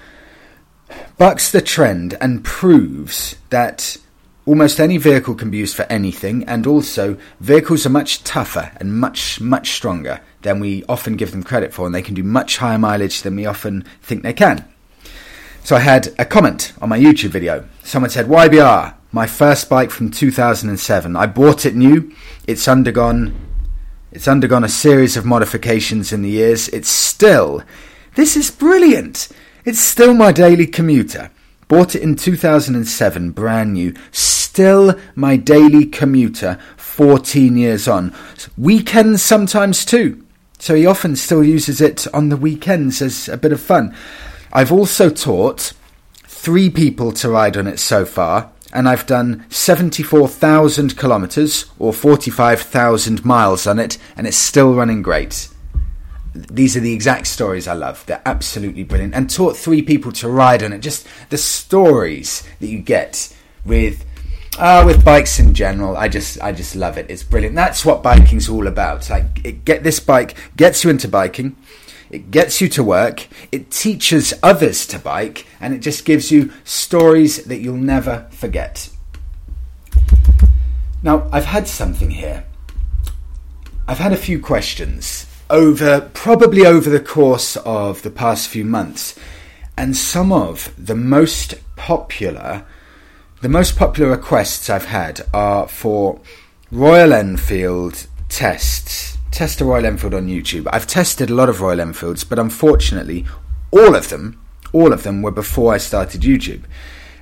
bucks 1.19 1.53
the 1.53 1.61
trend 1.61 2.17
and 2.21 2.45
proves 2.45 3.37
that 3.51 3.97
almost 4.47 4.81
any 4.81 4.97
vehicle 4.97 5.35
can 5.35 5.51
be 5.51 5.59
used 5.59 5.77
for 5.77 5.85
anything, 5.85 6.45
and 6.45 6.67
also 6.67 7.17
vehicles 7.39 7.87
are 7.87 7.91
much 7.91 8.25
tougher 8.25 8.73
and 8.77 8.99
much, 8.99 9.41
much 9.41 9.73
stronger 9.73 10.21
than 10.43 10.59
we 10.59 10.83
often 10.89 11.17
give 11.17 11.31
them 11.31 11.43
credit 11.43 11.73
for, 11.73 11.87
and 11.87 11.95
they 11.95 12.03
can 12.03 12.15
do 12.15 12.25
much 12.25 12.57
higher 12.57 12.79
mileage 12.79 13.23
than 13.23 13.37
we 13.37 13.47
often 13.47 13.83
think 14.03 14.23
they 14.23 14.33
can. 14.33 14.65
So 15.63 15.77
I 15.77 15.81
had 15.81 16.09
a 16.19 16.25
comment 16.25 16.73
on 16.81 16.89
my 16.89 16.99
YouTube 16.99 17.29
video. 17.29 17.69
Someone 17.85 18.11
said, 18.11 18.27
YBR, 18.27 18.95
my 19.13 19.27
first 19.27 19.69
bike 19.69 19.91
from 19.91 20.11
2007. 20.11 21.17
I 21.17 21.27
bought 21.27 21.67
it 21.67 21.75
new. 21.75 22.13
It's 22.47 22.67
undergone 22.67 23.37
it's 24.13 24.27
undergone 24.27 24.65
a 24.65 24.69
series 24.69 25.17
of 25.17 25.25
modifications 25.25 26.13
in 26.13 26.23
the 26.23 26.31
years. 26.31 26.69
It's 26.71 26.89
still 26.89 27.63
this 28.15 28.37
is 28.37 28.51
brilliant. 28.51 29.29
It's 29.65 29.81
still 29.81 30.15
my 30.15 30.33
daily 30.33 30.67
commuter. 30.67 31.31
Bought 31.69 31.95
it 31.95 32.03
in 32.03 32.17
2007, 32.17 33.31
brand 33.31 33.75
new. 33.75 33.95
Still 34.11 34.99
my 35.15 35.37
daily 35.37 35.87
commuter 35.87 36.59
14 36.77 37.57
years 37.57 37.87
on. 37.87 38.13
Weekends 38.59 39.23
sometimes 39.23 39.85
too. 39.85 40.25
So 40.59 40.75
he 40.75 40.85
often 40.85 41.17
still 41.17 41.45
uses 41.45 41.81
it 41.81 42.07
on 42.13 42.29
the 42.29 42.37
weekends 42.37 43.01
as 43.01 43.29
a 43.29 43.37
bit 43.37 43.53
of 43.53 43.61
fun. 43.61 43.95
I've 44.53 44.73
also 44.73 45.09
taught 45.09 45.73
three 46.25 46.69
people 46.69 47.13
to 47.13 47.31
ride 47.31 47.57
on 47.57 47.67
it 47.67 47.79
so 47.79 48.05
far, 48.05 48.51
and 48.73 48.89
I've 48.89 49.07
done 49.07 49.47
74,000 49.49 50.99
kilometres 50.99 51.67
or 51.79 51.93
45,000 51.93 53.25
miles 53.25 53.67
on 53.67 53.79
it, 53.79 53.97
and 54.17 54.27
it's 54.27 54.37
still 54.37 54.75
running 54.75 55.03
great. 55.03 55.49
These 56.35 56.77
are 56.77 56.81
the 56.81 56.93
exact 56.93 57.27
stories 57.27 57.67
I 57.67 57.73
love. 57.73 58.05
They're 58.07 58.23
absolutely 58.25 58.85
brilliant. 58.85 59.15
And 59.15 59.29
taught 59.29 59.57
three 59.57 59.83
people 59.83 60.13
to 60.13 60.29
ride 60.29 60.63
on 60.63 60.73
it. 60.73 60.79
Just 60.79 61.07
the 61.29 61.39
stories 61.39 62.47
that 62.61 62.69
you 62.69 62.79
get 62.79 63.35
with 63.65 64.05
uh, 64.59 64.83
with 64.85 65.05
bikes 65.05 65.39
in 65.39 65.55
general, 65.55 65.97
I 65.97 66.09
just 66.09 66.41
I 66.43 66.53
just 66.53 66.77
love 66.77 66.99
it. 66.99 67.07
It's 67.09 67.23
brilliant. 67.23 67.57
That's 67.57 67.85
what 67.85 68.03
biking's 68.03 68.49
all 68.49 68.67
about. 68.67 69.09
Like, 69.11 69.45
it, 69.45 69.65
get 69.65 69.83
this 69.83 70.01
bike 70.01 70.37
gets 70.57 70.85
you 70.85 70.91
into 70.91 71.09
biking 71.09 71.57
it 72.11 72.31
gets 72.33 72.61
you 72.61 72.69
to 72.71 72.83
work, 72.83 73.29
it 73.53 73.71
teaches 73.71 74.35
others 74.43 74.87
to 74.89 74.99
bike, 74.99 75.47
and 75.61 75.73
it 75.73 75.79
just 75.79 76.05
gives 76.05 76.31
you 76.31 76.53
stories 76.65 77.45
that 77.45 77.59
you'll 77.59 77.77
never 77.77 78.27
forget. 78.31 78.91
Now, 81.03 81.29
I've 81.33 81.45
had 81.47 81.69
something 81.69 82.11
here. 82.11 82.45
I've 83.87 83.99
had 83.99 84.13
a 84.13 84.17
few 84.17 84.41
questions 84.41 85.27
over 85.51 86.11
probably 86.15 86.65
over 86.65 86.89
the 86.89 87.01
course 87.01 87.57
of 87.59 88.03
the 88.03 88.11
past 88.11 88.49
few 88.49 88.65
months, 88.65 89.19
and 89.77 89.97
some 89.97 90.33
of 90.33 90.73
the 90.79 90.95
most 90.97 91.55
popular 91.77 92.65
the 93.41 93.49
most 93.49 93.79
popular 93.79 94.11
requests 94.11 94.69
I've 94.69 94.85
had 94.85 95.23
are 95.33 95.67
for 95.67 96.21
Royal 96.71 97.15
Enfield 97.15 98.07
tests. 98.29 99.17
Test 99.31 99.63
a 99.63 99.65
Royal 99.65 99.87
Enfield 99.87 100.13
on 100.13 100.29
YouTube. 100.29 100.69
I've 100.71 100.87
tested 100.87 101.31
a 101.31 101.35
lot 101.35 101.49
of 101.49 101.63
Royal 101.63 101.81
Enfields, 101.81 102.23
but 102.23 102.39
unfortunately, 102.39 103.25
all 103.71 103.95
of 103.95 104.11
them, 104.11 104.39
all 104.75 104.93
of 104.93 105.05
them 105.05 105.23
were 105.23 105.31
before 105.31 105.73
I 105.73 105.79
started 105.79 106.21
YouTube. 106.21 106.65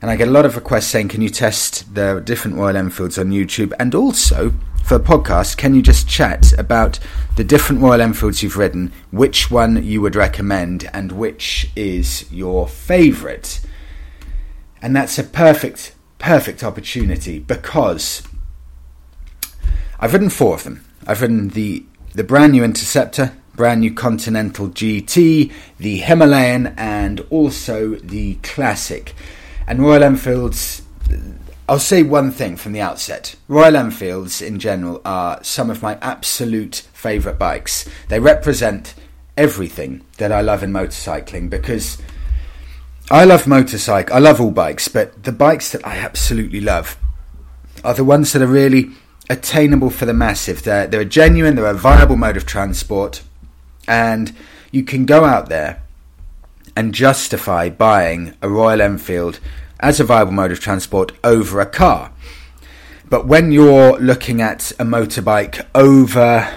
And 0.03 0.11
I 0.11 0.17
get 0.17 0.27
a 0.27 0.33
lot 0.33 0.45
of 0.45 0.57
requests 0.57 0.89
saying, 0.89 1.07
can 1.07 1.23
you 1.23 1.29
test 1.29 1.95
the 1.95 2.21
different 2.25 2.57
Royal 2.57 2.77
Enfields 2.77 3.17
on 3.17 3.31
YouTube? 3.31 3.73
And 3.79 3.95
also, 3.95 4.55
for 4.89 4.99
podcast, 4.99 5.59
can 5.59 5.75
you 5.75 5.83
just 5.83 6.09
chat 6.09 6.59
about 6.59 6.99
the 7.37 7.45
different 7.45 7.83
Royal 7.83 8.01
Enfields 8.01 8.43
you've 8.43 8.57
ridden, 8.57 8.91
which 9.11 9.51
one 9.51 9.85
you 9.85 10.01
would 10.01 10.17
recommend, 10.17 10.89
and 10.95 11.13
which 11.13 11.71
is 11.77 12.25
your 12.33 12.67
favourite? 12.67 13.61
And 14.81 14.97
that's 14.97 15.19
a 15.19 15.25
perfect, 15.25 15.95
perfect 16.19 16.65
opportunity 16.65 17.39
because 17.39 18.23
I've 20.01 20.15
ridden 20.15 20.31
four 20.31 20.55
of 20.55 20.65
them. 20.65 20.87
I've 21.07 21.21
ridden 21.21 21.51
the 21.51 21.85
the 22.15 22.25
brand 22.25 22.53
new 22.53 22.65
Interceptor, 22.65 23.37
brand 23.55 23.83
new 23.83 23.93
Continental 23.93 24.71
GT, 24.71 25.53
the 25.77 25.99
Himalayan, 25.99 26.69
and 26.79 27.21
also 27.29 27.97
the 27.97 28.37
Classic. 28.37 29.15
And 29.67 29.81
Royal 29.83 30.03
Enfields, 30.03 30.81
I'll 31.69 31.79
say 31.79 32.03
one 32.03 32.31
thing 32.31 32.57
from 32.57 32.73
the 32.73 32.81
outset. 32.81 33.35
Royal 33.47 33.77
Enfields 33.77 34.41
in 34.41 34.59
general 34.59 35.03
are 35.05 35.39
some 35.45 35.69
of 35.69 35.83
my 35.83 35.99
absolute 36.01 36.77
favourite 36.95 37.39
bikes. 37.39 37.87
They 38.09 38.21
represent 38.21 38.95
everything 39.37 40.03
that 40.17 40.33
I 40.33 40.41
love 40.41 40.63
in 40.63 40.73
motorcycling 40.73 41.51
because 41.51 41.99
I 43.11 43.27
love 43.27 43.47
motorcycle. 43.47 44.17
I 44.17 44.19
love 44.19 44.41
all 44.41 44.51
bikes, 44.51 44.89
but 44.89 45.25
the 45.25 45.33
bikes 45.33 45.71
that 45.73 45.87
I 45.87 45.99
absolutely 45.99 46.63
love 46.63 46.97
are 47.85 47.95
the 47.95 48.03
ones 48.03 48.33
that 48.33 48.41
are 48.41 48.47
really 48.47 48.93
attainable 49.29 49.91
for 49.91 50.07
the 50.07 50.15
massive. 50.15 50.63
They're, 50.63 50.87
they're 50.87 51.03
a 51.03 51.05
genuine, 51.05 51.55
they're 51.55 51.67
a 51.67 51.75
viable 51.75 52.17
mode 52.17 52.39
of 52.39 52.47
transport, 52.47 53.23
and 53.87 54.35
you 54.71 54.85
can 54.85 55.05
go 55.05 55.27
out 55.27 55.51
there 55.51 55.83
and 56.75 56.95
justify 56.95 57.69
buying 57.69 58.35
a 58.41 58.49
Royal 58.49 58.81
Enfield 58.81 59.39
as 59.81 60.01
a 60.01 60.05
viable 60.05 60.33
mode 60.33 60.53
of 60.53 60.61
transport 60.61 61.13
over 61.23 61.61
a 61.61 61.67
car. 61.67 62.13
But 63.09 63.27
when 63.27 63.53
you're 63.53 63.99
looking 63.99 64.43
at 64.43 64.71
a 64.73 64.85
motorbike 64.85 65.67
over 65.75 66.53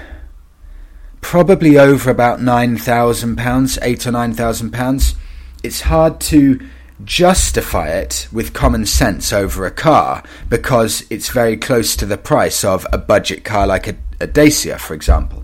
probably 1.21 1.77
over 1.77 2.09
about 2.09 2.39
£9,000, 2.39 3.79
eight 3.81 4.07
or 4.07 4.11
£9,000, 4.11 5.15
it's 5.63 5.81
hard 5.81 6.19
to 6.19 6.59
justify 7.03 7.89
it 7.89 8.27
with 8.31 8.53
common 8.53 8.85
sense 8.85 9.31
over 9.31 9.65
a 9.65 9.71
car 9.71 10.23
because 10.49 11.03
it's 11.09 11.29
very 11.29 11.57
close 11.57 11.95
to 11.95 12.05
the 12.05 12.17
price 12.17 12.63
of 12.63 12.85
a 12.91 12.97
budget 12.97 13.43
car 13.43 13.65
like 13.65 13.87
a, 13.87 13.95
a 14.19 14.27
Dacia, 14.27 14.77
for 14.77 14.93
example. 14.93 15.43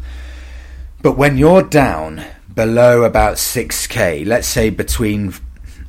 But 1.01 1.17
when 1.17 1.37
you're 1.37 1.63
down 1.63 2.25
below 2.53 3.03
about 3.03 3.35
6k, 3.35 4.25
let's 4.25 4.47
say 4.47 4.69
between 4.69 5.31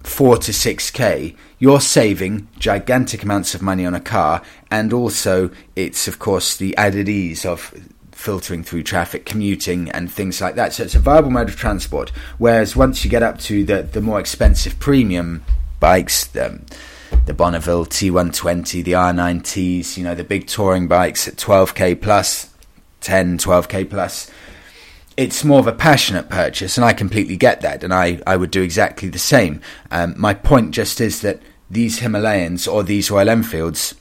4 0.05 0.38
to 0.38 0.53
6k, 0.53 1.35
you're 1.59 1.81
saving 1.81 2.49
gigantic 2.59 3.23
amounts 3.23 3.55
of 3.55 3.62
money 3.62 3.85
on 3.85 3.94
a 3.94 4.01
car, 4.01 4.42
and 4.71 4.92
also 4.92 5.51
it's, 5.75 6.07
of 6.07 6.18
course, 6.18 6.57
the 6.57 6.77
added 6.77 7.09
ease 7.09 7.44
of 7.44 7.75
filtering 8.12 8.64
through 8.64 8.83
traffic, 8.83 9.25
commuting, 9.25 9.90
and 9.90 10.11
things 10.11 10.40
like 10.40 10.57
that. 10.57 10.73
So 10.73 10.83
it's 10.83 10.94
a 10.94 11.01
viable 11.01 11.31
mode 11.31 11.49
of 11.49 11.57
transport. 11.57 12.11
Whereas 12.38 12.75
once 12.75 13.05
you 13.05 13.11
get 13.11 13.23
up 13.23 13.38
to 13.40 13.64
the, 13.64 13.83
the 13.83 14.01
more 14.01 14.18
expensive 14.18 14.79
premium 14.81 15.44
bikes, 15.79 16.27
the, 16.27 16.61
the 17.27 17.35
Bonneville 17.35 17.87
T120, 17.87 18.85
the 18.85 18.92
R9Ts, 18.92 19.97
you 19.97 20.05
know, 20.05 20.14
the 20.14 20.25
big 20.25 20.49
touring 20.49 20.88
bikes 20.88 21.29
at 21.29 21.37
12k 21.37 22.01
plus, 22.01 22.53
10, 23.01 23.38
12k 23.38 23.88
plus, 23.88 24.31
it's 25.16 25.44
more 25.44 25.59
of 25.59 25.66
a 25.66 25.73
passionate 25.73 26.29
purchase, 26.29 26.77
and 26.77 26.85
I 26.85 26.92
completely 26.92 27.37
get 27.37 27.61
that, 27.62 27.83
and 27.83 27.92
I, 27.92 28.21
I 28.25 28.37
would 28.37 28.53
do 28.53 28.62
exactly 28.62 29.09
the 29.09 29.18
same. 29.18 29.61
Um, 29.90 30.14
my 30.16 30.33
point 30.33 30.71
just 30.71 31.01
is 31.01 31.23
that 31.23 31.40
these 31.70 32.00
Himalayans 32.00 32.70
or 32.70 32.83
these 32.83 33.11
Royal 33.11 33.28
Enfields, 33.28 33.94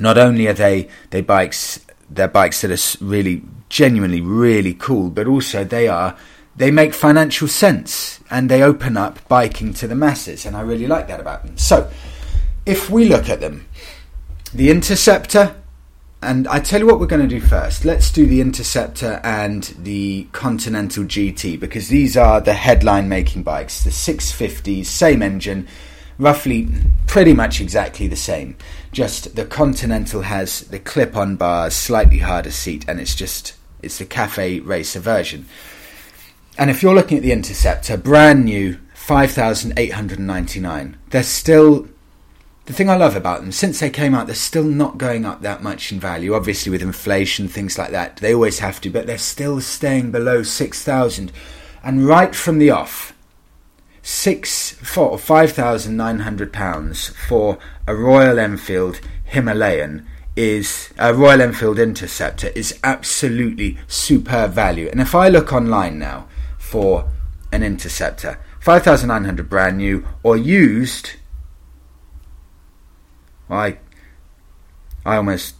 not 0.00 0.18
only 0.18 0.46
are 0.46 0.52
they 0.52 0.88
they 1.10 1.20
bikes, 1.20 1.80
they're 2.10 2.28
bikes 2.28 2.60
that 2.62 2.70
are 2.70 3.04
really 3.04 3.42
genuinely 3.68 4.20
really 4.20 4.74
cool, 4.74 5.10
but 5.10 5.26
also 5.26 5.64
they 5.64 5.88
are 5.88 6.16
they 6.54 6.70
make 6.70 6.92
financial 6.92 7.48
sense 7.48 8.20
and 8.30 8.50
they 8.50 8.62
open 8.62 8.96
up 8.96 9.26
biking 9.28 9.72
to 9.74 9.88
the 9.88 9.94
masses, 9.94 10.44
and 10.44 10.56
I 10.56 10.60
really 10.62 10.86
like 10.86 11.08
that 11.08 11.20
about 11.20 11.44
them. 11.44 11.56
So, 11.56 11.90
if 12.66 12.90
we 12.90 13.06
look 13.06 13.28
at 13.28 13.40
them, 13.40 13.66
the 14.52 14.70
Interceptor 14.70 15.56
and 16.22 16.46
I 16.46 16.60
tell 16.60 16.78
you 16.78 16.86
what 16.86 17.00
we're 17.00 17.06
going 17.06 17.28
to 17.28 17.40
do 17.40 17.40
first. 17.40 17.84
Let's 17.84 18.12
do 18.12 18.26
the 18.26 18.40
Interceptor 18.40 19.20
and 19.24 19.64
the 19.78 20.28
Continental 20.30 21.02
GT 21.02 21.58
because 21.58 21.88
these 21.88 22.16
are 22.16 22.40
the 22.40 22.54
headline 22.54 23.08
making 23.08 23.42
bikes. 23.42 23.82
The 23.82 23.90
650s, 23.90 24.86
same 24.86 25.20
engine, 25.20 25.66
roughly 26.18 26.68
pretty 27.06 27.32
much 27.32 27.60
exactly 27.60 28.08
the 28.08 28.16
same. 28.16 28.56
Just 28.92 29.36
the 29.36 29.44
Continental 29.44 30.22
has 30.22 30.60
the 30.60 30.78
clip 30.78 31.16
on 31.16 31.36
bars, 31.36 31.74
slightly 31.74 32.18
harder 32.18 32.50
seat, 32.50 32.84
and 32.88 33.00
it's 33.00 33.14
just 33.14 33.54
it's 33.82 33.98
the 33.98 34.04
cafe 34.04 34.60
racer 34.60 35.00
version. 35.00 35.46
And 36.58 36.70
if 36.70 36.82
you're 36.82 36.94
looking 36.94 37.16
at 37.16 37.22
the 37.22 37.32
Interceptor, 37.32 37.96
brand 37.96 38.44
new, 38.44 38.78
5,899. 38.94 40.96
They're 41.10 41.22
still 41.24 41.88
the 42.66 42.72
thing 42.72 42.88
I 42.88 42.94
love 42.94 43.16
about 43.16 43.40
them, 43.40 43.50
since 43.50 43.80
they 43.80 43.90
came 43.90 44.14
out, 44.14 44.26
they're 44.26 44.36
still 44.36 44.62
not 44.62 44.96
going 44.96 45.24
up 45.24 45.42
that 45.42 45.64
much 45.64 45.90
in 45.90 45.98
value. 45.98 46.34
Obviously, 46.34 46.70
with 46.70 46.82
inflation, 46.82 47.48
things 47.48 47.76
like 47.76 47.90
that, 47.90 48.18
they 48.18 48.32
always 48.32 48.60
have 48.60 48.80
to, 48.82 48.90
but 48.90 49.08
they're 49.08 49.18
still 49.18 49.60
staying 49.60 50.12
below 50.12 50.44
6,000. 50.44 51.32
And 51.82 52.06
right 52.06 52.32
from 52.32 52.58
the 52.58 52.70
off, 52.70 53.12
six, 54.02 54.72
four, 54.72 55.16
£5,900 55.16 57.14
for 57.14 57.58
a 57.86 57.94
Royal 57.94 58.38
Enfield 58.38 59.00
Himalayan 59.24 60.06
is 60.34 60.92
a 60.98 61.14
Royal 61.14 61.40
Enfield 61.40 61.78
Interceptor 61.78 62.48
is 62.48 62.78
absolutely 62.82 63.78
superb 63.86 64.52
value. 64.52 64.88
And 64.90 65.00
if 65.00 65.14
I 65.14 65.28
look 65.28 65.52
online 65.52 65.98
now 65.98 66.26
for 66.58 67.08
an 67.52 67.62
Interceptor, 67.62 68.38
5,900 68.60 69.48
brand 69.48 69.78
new 69.78 70.06
or 70.22 70.36
used 70.36 71.12
I 73.50 73.78
I 75.04 75.16
almost 75.16 75.56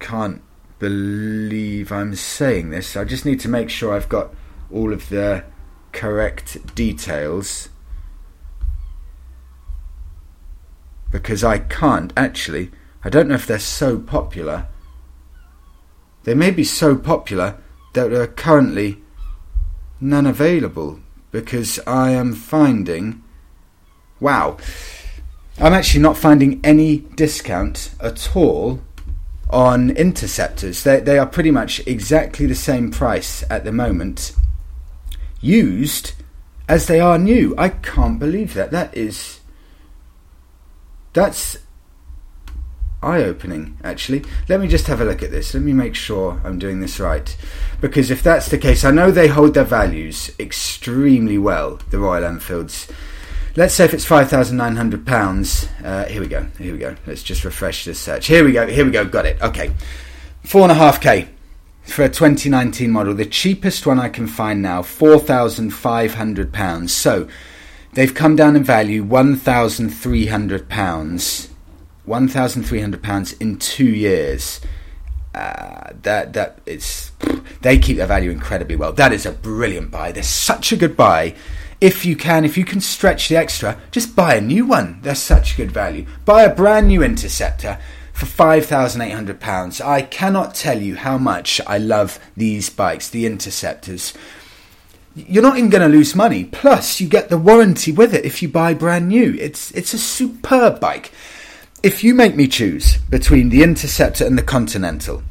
can't 0.00 0.42
believe 0.78 1.92
I'm 1.92 2.14
saying 2.14 2.70
this. 2.70 2.96
I 2.96 3.04
just 3.04 3.24
need 3.24 3.40
to 3.40 3.48
make 3.48 3.70
sure 3.70 3.94
I've 3.94 4.08
got 4.08 4.34
all 4.70 4.92
of 4.92 5.08
the 5.08 5.44
correct 5.92 6.74
details 6.74 7.68
because 11.12 11.44
I 11.44 11.58
can't 11.58 12.12
actually. 12.16 12.72
I 13.04 13.10
don't 13.10 13.28
know 13.28 13.34
if 13.34 13.46
they're 13.46 13.58
so 13.58 13.98
popular. 13.98 14.66
They 16.24 16.34
may 16.34 16.50
be 16.50 16.64
so 16.64 16.96
popular 16.96 17.58
that 17.94 18.10
there 18.10 18.22
are 18.22 18.26
currently 18.26 19.02
none 20.00 20.26
available 20.26 21.00
because 21.30 21.78
I 21.86 22.10
am 22.10 22.32
finding. 22.34 23.22
Wow. 24.18 24.56
I'm 25.58 25.74
actually 25.74 26.00
not 26.00 26.16
finding 26.16 26.60
any 26.64 26.98
discount 26.98 27.94
at 28.00 28.34
all 28.34 28.80
on 29.50 29.90
interceptors. 29.90 30.82
They, 30.82 31.00
they 31.00 31.18
are 31.18 31.26
pretty 31.26 31.50
much 31.50 31.86
exactly 31.86 32.46
the 32.46 32.54
same 32.54 32.90
price 32.90 33.44
at 33.50 33.64
the 33.64 33.72
moment, 33.72 34.34
used 35.40 36.14
as 36.68 36.86
they 36.86 37.00
are 37.00 37.18
new. 37.18 37.54
I 37.58 37.68
can't 37.68 38.18
believe 38.18 38.54
that. 38.54 38.70
That 38.70 38.96
is. 38.96 39.40
That's 41.12 41.58
eye 43.02 43.22
opening, 43.22 43.78
actually. 43.82 44.24
Let 44.48 44.60
me 44.60 44.68
just 44.68 44.86
have 44.86 45.00
a 45.00 45.04
look 45.04 45.22
at 45.22 45.30
this. 45.30 45.54
Let 45.54 45.62
me 45.62 45.72
make 45.72 45.94
sure 45.94 46.40
I'm 46.44 46.58
doing 46.58 46.80
this 46.80 47.00
right. 47.00 47.36
Because 47.80 48.10
if 48.10 48.22
that's 48.22 48.48
the 48.48 48.58
case, 48.58 48.84
I 48.84 48.90
know 48.90 49.10
they 49.10 49.28
hold 49.28 49.54
their 49.54 49.64
values 49.64 50.30
extremely 50.38 51.38
well, 51.38 51.80
the 51.90 51.98
Royal 51.98 52.24
Enfields. 52.24 52.88
Let's 53.54 53.74
say 53.74 53.84
if 53.84 53.92
it's 53.92 54.06
five 54.06 54.30
thousand 54.30 54.56
nine 54.56 54.76
hundred 54.76 55.06
pounds. 55.06 55.68
Uh, 55.84 56.06
here 56.06 56.22
we 56.22 56.26
go. 56.26 56.44
Here 56.58 56.72
we 56.72 56.78
go. 56.78 56.96
Let's 57.06 57.22
just 57.22 57.44
refresh 57.44 57.84
this 57.84 57.98
search. 57.98 58.26
Here 58.26 58.44
we 58.44 58.52
go. 58.52 58.66
Here 58.66 58.84
we 58.84 58.90
go. 58.90 59.04
Got 59.04 59.26
it. 59.26 59.42
Okay, 59.42 59.72
four 60.42 60.62
and 60.62 60.72
a 60.72 60.74
half 60.74 61.02
k 61.02 61.28
for 61.82 62.04
a 62.04 62.08
2019 62.08 62.90
model. 62.90 63.12
The 63.12 63.26
cheapest 63.26 63.86
one 63.86 63.98
I 63.98 64.08
can 64.08 64.26
find 64.26 64.62
now, 64.62 64.82
four 64.82 65.18
thousand 65.18 65.70
five 65.70 66.14
hundred 66.14 66.50
pounds. 66.50 66.94
So 66.94 67.28
they've 67.92 68.14
come 68.14 68.36
down 68.36 68.56
in 68.56 68.64
value, 68.64 69.02
one 69.02 69.36
thousand 69.36 69.90
three 69.90 70.26
hundred 70.26 70.68
pounds. 70.68 71.48
One 72.04 72.28
thousand 72.28 72.64
three 72.64 72.80
hundred 72.80 73.02
pounds 73.02 73.32
in 73.34 73.58
two 73.58 73.88
years. 73.88 74.60
Uh, 75.34 75.92
that 76.02 76.34
that 76.34 76.60
it's 76.66 77.12
they 77.62 77.78
keep 77.78 77.96
their 77.96 78.06
value 78.06 78.30
incredibly 78.30 78.76
well. 78.76 78.92
That 78.92 79.12
is 79.12 79.24
a 79.24 79.32
brilliant 79.32 79.90
buy. 79.90 80.12
They're 80.12 80.22
such 80.22 80.72
a 80.72 80.76
good 80.76 80.96
buy 80.96 81.34
if 81.82 82.06
you 82.06 82.14
can, 82.14 82.44
if 82.44 82.56
you 82.56 82.64
can 82.64 82.80
stretch 82.80 83.28
the 83.28 83.36
extra, 83.36 83.76
just 83.90 84.14
buy 84.14 84.36
a 84.36 84.40
new 84.40 84.64
one. 84.64 85.00
They're 85.02 85.16
such 85.16 85.56
good 85.56 85.72
value. 85.72 86.06
Buy 86.24 86.44
a 86.44 86.54
brand 86.54 86.86
new 86.86 87.02
Interceptor 87.02 87.76
for 88.12 88.24
£5,800. 88.24 89.84
I 89.84 90.02
cannot 90.02 90.54
tell 90.54 90.80
you 90.80 90.94
how 90.94 91.18
much 91.18 91.60
I 91.66 91.78
love 91.78 92.20
these 92.36 92.70
bikes, 92.70 93.10
the 93.10 93.26
Interceptors. 93.26 94.14
You're 95.14 95.42
not 95.42 95.58
even 95.58 95.70
going 95.70 95.82
to 95.82 95.94
lose 95.94 96.14
money. 96.14 96.44
Plus, 96.44 97.00
you 97.00 97.08
get 97.08 97.28
the 97.28 97.38
warranty 97.38 97.92
with 97.92 98.14
it 98.14 98.24
if 98.24 98.42
you 98.42 98.48
buy 98.48 98.74
brand 98.74 99.08
new. 99.08 99.36
It's, 99.38 99.70
it's 99.72 99.92
a 99.92 99.98
superb 99.98 100.80
bike. 100.80 101.12
If 101.82 102.02
you 102.02 102.14
make 102.14 102.34
me 102.34 102.48
choose 102.48 102.96
between 103.10 103.50
the 103.50 103.62
Interceptor 103.62 104.24
and 104.24 104.38
the 104.38 104.42
Continental, 104.42 105.22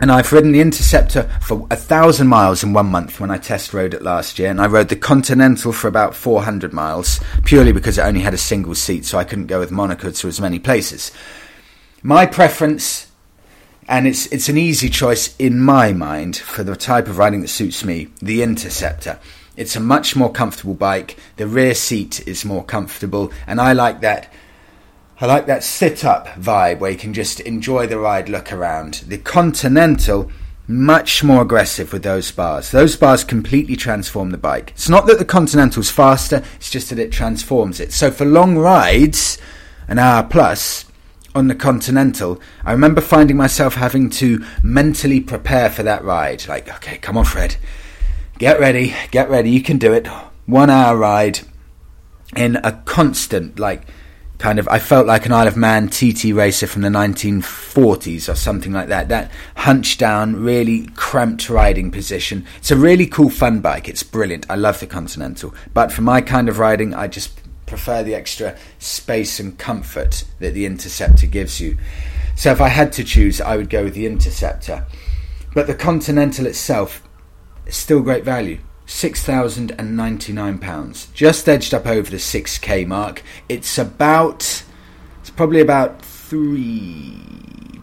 and 0.00 0.10
I've 0.10 0.32
ridden 0.32 0.52
the 0.52 0.60
Interceptor 0.60 1.30
for 1.40 1.66
a 1.70 1.76
thousand 1.76 2.26
miles 2.26 2.64
in 2.64 2.72
one 2.72 2.86
month 2.86 3.20
when 3.20 3.30
I 3.30 3.38
test 3.38 3.74
rode 3.74 3.94
it 3.94 4.02
last 4.02 4.38
year, 4.38 4.50
and 4.50 4.60
I 4.60 4.66
rode 4.66 4.88
the 4.88 4.96
Continental 4.96 5.72
for 5.72 5.88
about 5.88 6.14
400 6.14 6.72
miles 6.72 7.20
purely 7.44 7.72
because 7.72 7.98
it 7.98 8.02
only 8.02 8.20
had 8.20 8.34
a 8.34 8.38
single 8.38 8.74
seat, 8.74 9.04
so 9.04 9.18
I 9.18 9.24
couldn't 9.24 9.46
go 9.46 9.60
with 9.60 9.70
Monica 9.70 10.10
to 10.10 10.28
as 10.28 10.40
many 10.40 10.58
places. 10.58 11.12
My 12.02 12.26
preference, 12.26 13.11
and 13.88 14.06
it's 14.06 14.26
it's 14.26 14.48
an 14.48 14.58
easy 14.58 14.88
choice 14.88 15.36
in 15.38 15.60
my 15.60 15.92
mind 15.92 16.36
for 16.36 16.62
the 16.64 16.76
type 16.76 17.08
of 17.08 17.18
riding 17.18 17.40
that 17.42 17.48
suits 17.48 17.84
me, 17.84 18.08
the 18.20 18.42
Interceptor. 18.42 19.18
It's 19.56 19.76
a 19.76 19.80
much 19.80 20.16
more 20.16 20.32
comfortable 20.32 20.74
bike. 20.74 21.18
The 21.36 21.46
rear 21.46 21.74
seat 21.74 22.26
is 22.26 22.44
more 22.44 22.64
comfortable, 22.64 23.32
and 23.46 23.60
I 23.60 23.72
like 23.72 24.00
that 24.00 24.32
I 25.22 25.26
like 25.26 25.46
that 25.46 25.62
sit 25.62 26.04
up 26.04 26.26
vibe 26.30 26.80
where 26.80 26.90
you 26.90 26.96
can 26.96 27.14
just 27.14 27.38
enjoy 27.38 27.86
the 27.86 27.98
ride, 27.98 28.28
look 28.28 28.52
around. 28.52 29.04
The 29.06 29.18
Continental, 29.18 30.32
much 30.66 31.22
more 31.22 31.42
aggressive 31.42 31.92
with 31.92 32.02
those 32.02 32.32
bars. 32.32 32.72
Those 32.72 32.96
bars 32.96 33.22
completely 33.22 33.76
transform 33.76 34.30
the 34.30 34.36
bike. 34.36 34.70
It's 34.70 34.88
not 34.88 35.06
that 35.06 35.20
the 35.20 35.24
Continental's 35.24 35.92
faster, 35.92 36.42
it's 36.56 36.70
just 36.70 36.90
that 36.90 36.98
it 36.98 37.12
transforms 37.12 37.78
it. 37.78 37.92
So 37.92 38.10
for 38.10 38.24
long 38.24 38.58
rides, 38.58 39.38
an 39.86 40.00
hour 40.00 40.24
plus, 40.24 40.86
on 41.34 41.48
the 41.48 41.54
Continental, 41.54 42.40
I 42.64 42.72
remember 42.72 43.00
finding 43.00 43.36
myself 43.36 43.74
having 43.74 44.10
to 44.10 44.44
mentally 44.62 45.20
prepare 45.20 45.70
for 45.70 45.82
that 45.82 46.04
ride. 46.04 46.46
Like, 46.46 46.68
okay, 46.76 46.98
come 46.98 47.16
on, 47.16 47.24
Fred. 47.24 47.56
Get 48.38 48.60
ready, 48.60 48.94
get 49.10 49.30
ready, 49.30 49.50
you 49.50 49.62
can 49.62 49.78
do 49.78 49.92
it. 49.92 50.06
One 50.46 50.70
hour 50.70 50.96
ride 50.96 51.40
in 52.36 52.56
a 52.56 52.72
constant, 52.84 53.58
like, 53.58 53.82
kind 54.42 54.58
of 54.58 54.66
I 54.66 54.80
felt 54.80 55.06
like 55.06 55.24
an 55.24 55.32
Isle 55.32 55.46
of 55.46 55.56
Man 55.56 55.88
TT 55.88 56.34
racer 56.34 56.66
from 56.66 56.82
the 56.82 56.88
1940s 56.88 58.28
or 58.28 58.34
something 58.34 58.72
like 58.72 58.88
that. 58.88 59.08
That 59.08 59.30
hunched 59.54 60.00
down, 60.00 60.42
really 60.42 60.88
cramped 60.96 61.48
riding 61.48 61.92
position. 61.92 62.44
It's 62.58 62.72
a 62.72 62.76
really 62.76 63.06
cool 63.06 63.30
fun 63.30 63.60
bike. 63.60 63.88
It's 63.88 64.02
brilliant. 64.02 64.46
I 64.50 64.56
love 64.56 64.80
the 64.80 64.88
Continental. 64.88 65.54
But 65.72 65.92
for 65.92 66.02
my 66.02 66.20
kind 66.20 66.48
of 66.48 66.58
riding, 66.58 66.92
I 66.92 67.06
just 67.06 67.38
prefer 67.72 68.02
the 68.02 68.14
extra 68.14 68.54
space 68.78 69.40
and 69.40 69.58
comfort 69.58 70.24
that 70.40 70.52
the 70.52 70.66
Interceptor 70.66 71.26
gives 71.26 71.58
you. 71.58 71.78
So 72.36 72.52
if 72.52 72.60
I 72.60 72.68
had 72.68 72.92
to 72.92 73.02
choose, 73.02 73.40
I 73.40 73.56
would 73.56 73.70
go 73.70 73.84
with 73.84 73.94
the 73.94 74.04
Interceptor. 74.04 74.84
But 75.54 75.66
the 75.66 75.74
Continental 75.74 76.44
itself 76.44 77.02
is 77.64 77.74
still 77.74 78.02
great 78.02 78.24
value. 78.24 78.58
£6,099. 78.86 81.14
Just 81.14 81.48
edged 81.48 81.72
up 81.72 81.86
over 81.86 82.10
the 82.10 82.18
6k 82.18 82.86
mark. 82.86 83.22
It's 83.48 83.78
about, 83.78 84.64
it's 85.20 85.30
probably 85.30 85.62
about 85.62 86.02
three, 86.02 87.18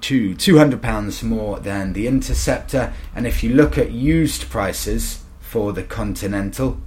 two, 0.02 0.36
£200 0.36 1.24
more 1.24 1.60
than 1.60 1.94
the 1.94 2.06
Interceptor. 2.06 2.94
And 3.16 3.26
if 3.26 3.44
you 3.44 3.56
look 3.56 3.80
at 3.80 3.90
used 3.90 4.52
prices 4.52 5.24
for 5.40 5.74
the 5.74 5.82
Continental, 5.82 6.80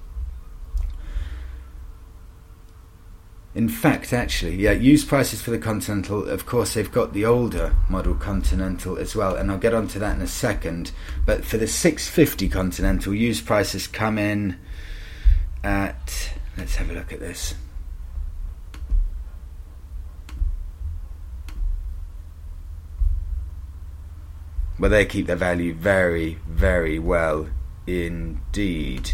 In 3.54 3.68
fact, 3.68 4.14
actually, 4.14 4.56
yeah, 4.56 4.72
used 4.72 5.08
prices 5.08 5.42
for 5.42 5.50
the 5.50 5.58
Continental, 5.58 6.26
of 6.26 6.46
course, 6.46 6.72
they've 6.72 6.90
got 6.90 7.12
the 7.12 7.26
older 7.26 7.76
model 7.90 8.14
Continental 8.14 8.96
as 8.96 9.14
well, 9.14 9.36
and 9.36 9.50
I'll 9.50 9.58
get 9.58 9.74
onto 9.74 9.98
that 9.98 10.16
in 10.16 10.22
a 10.22 10.26
second. 10.26 10.90
But 11.26 11.44
for 11.44 11.58
the 11.58 11.66
650 11.66 12.48
Continental, 12.48 13.14
used 13.14 13.44
prices 13.44 13.86
come 13.86 14.18
in 14.18 14.58
at. 15.62 16.30
Let's 16.56 16.76
have 16.76 16.90
a 16.90 16.94
look 16.94 17.12
at 17.12 17.20
this. 17.20 17.54
Well, 24.78 24.90
they 24.90 25.04
keep 25.04 25.26
their 25.26 25.36
value 25.36 25.74
very, 25.74 26.38
very 26.48 26.98
well 26.98 27.48
indeed. 27.86 29.12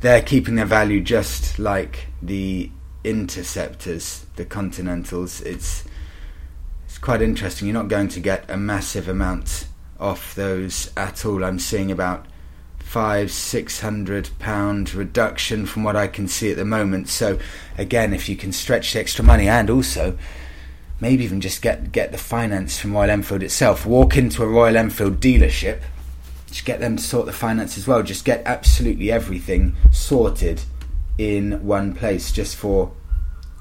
They're 0.00 0.22
keeping 0.22 0.56
their 0.56 0.66
value 0.66 1.00
just 1.00 1.58
like 1.58 2.08
the 2.20 2.70
interceptors, 3.06 4.26
the 4.34 4.44
Continentals, 4.44 5.40
it's 5.40 5.84
it's 6.84 6.98
quite 6.98 7.22
interesting. 7.22 7.68
You're 7.68 7.74
not 7.74 7.88
going 7.88 8.08
to 8.08 8.20
get 8.20 8.50
a 8.50 8.56
massive 8.56 9.08
amount 9.08 9.68
off 9.98 10.34
those 10.34 10.90
at 10.96 11.24
all. 11.24 11.44
I'm 11.44 11.58
seeing 11.58 11.90
about 11.90 12.26
five, 12.78 13.30
six 13.30 13.80
hundred 13.80 14.30
pound 14.38 14.92
reduction 14.94 15.66
from 15.66 15.84
what 15.84 15.96
I 15.96 16.08
can 16.08 16.26
see 16.26 16.50
at 16.50 16.56
the 16.56 16.64
moment. 16.64 17.08
So 17.08 17.38
again, 17.78 18.12
if 18.12 18.28
you 18.28 18.36
can 18.36 18.52
stretch 18.52 18.92
the 18.92 19.00
extra 19.00 19.24
money 19.24 19.48
and 19.48 19.70
also 19.70 20.18
maybe 21.00 21.24
even 21.24 21.40
just 21.40 21.62
get 21.62 21.92
get 21.92 22.10
the 22.10 22.18
finance 22.18 22.78
from 22.78 22.92
Royal 22.92 23.10
Enfield 23.10 23.42
itself, 23.42 23.86
walk 23.86 24.16
into 24.16 24.42
a 24.42 24.48
Royal 24.48 24.76
Enfield 24.76 25.20
dealership, 25.20 25.80
just 26.48 26.64
get 26.64 26.80
them 26.80 26.96
to 26.96 27.02
sort 27.02 27.26
the 27.26 27.32
finance 27.32 27.78
as 27.78 27.86
well. 27.86 28.02
Just 28.02 28.24
get 28.24 28.42
absolutely 28.46 29.12
everything 29.12 29.76
sorted 29.92 30.62
in 31.18 31.64
one 31.66 31.94
place 31.94 32.30
just 32.30 32.56
for 32.56 32.92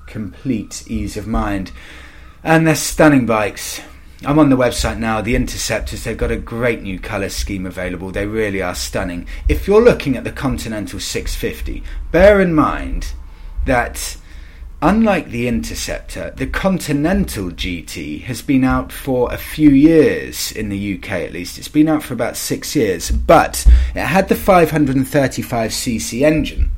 complete 0.06 0.84
ease 0.88 1.18
of 1.18 1.28
mind. 1.28 1.72
And 2.44 2.68
they're 2.68 2.76
stunning 2.76 3.26
bikes. 3.26 3.82
I'm 4.24 4.39
on 4.39 4.50
the 4.50 4.58
website 4.58 4.98
now, 4.98 5.22
the 5.22 5.36
Interceptors, 5.36 6.04
they've 6.04 6.18
got 6.18 6.32
a 6.32 6.38
great 6.38 6.82
new 6.82 7.00
colour 7.00 7.30
scheme 7.30 7.65
available. 7.65 8.12
They 8.12 8.26
really 8.26 8.62
are 8.62 8.74
stunning. 8.74 9.28
If 9.48 9.68
you're 9.68 9.84
looking 9.84 10.15
at 10.15 10.24
the 10.24 10.32
Continental 10.32 11.00
650, 11.00 11.84
bear 12.12 12.39
in 12.39 12.56
mind 12.56 13.13
that 13.65 14.18
unlike 14.82 15.30
the 15.30 15.48
Interceptor, 15.48 16.32
the 16.38 16.48
Continental 16.48 17.52
GT 17.52 18.24
has 18.24 18.41
been 18.41 18.63
out 18.63 18.91
for 18.91 19.32
a 19.34 19.38
few 19.38 19.70
years 19.70 20.52
in 20.52 20.70
the 20.70 20.96
UK 20.96 21.12
at 21.12 21.34
least. 21.34 21.58
It's 21.58 21.68
been 21.68 21.89
out 21.89 22.04
for 22.04 22.13
about 22.13 22.38
six 22.38 22.76
years, 22.76 23.12
but 23.12 23.65
it 23.94 24.06
had 24.06 24.30
the 24.30 24.36
535cc 24.36 26.22
engine 26.22 26.72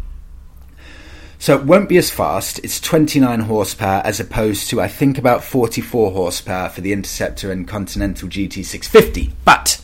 so 1.39 1.55
it 1.55 1.63
won't 1.63 1.89
be 1.89 1.97
as 1.97 2.09
fast. 2.09 2.59
It's 2.63 2.79
29 2.79 3.41
horsepower 3.41 4.01
as 4.03 4.19
opposed 4.19 4.69
to, 4.69 4.81
I 4.81 4.87
think, 4.87 5.17
about 5.17 5.43
44 5.43 6.11
horsepower 6.11 6.69
for 6.69 6.81
the 6.81 6.93
Interceptor 6.93 7.51
and 7.51 7.67
Continental 7.67 8.27
GT650. 8.27 9.33
But 9.45 9.79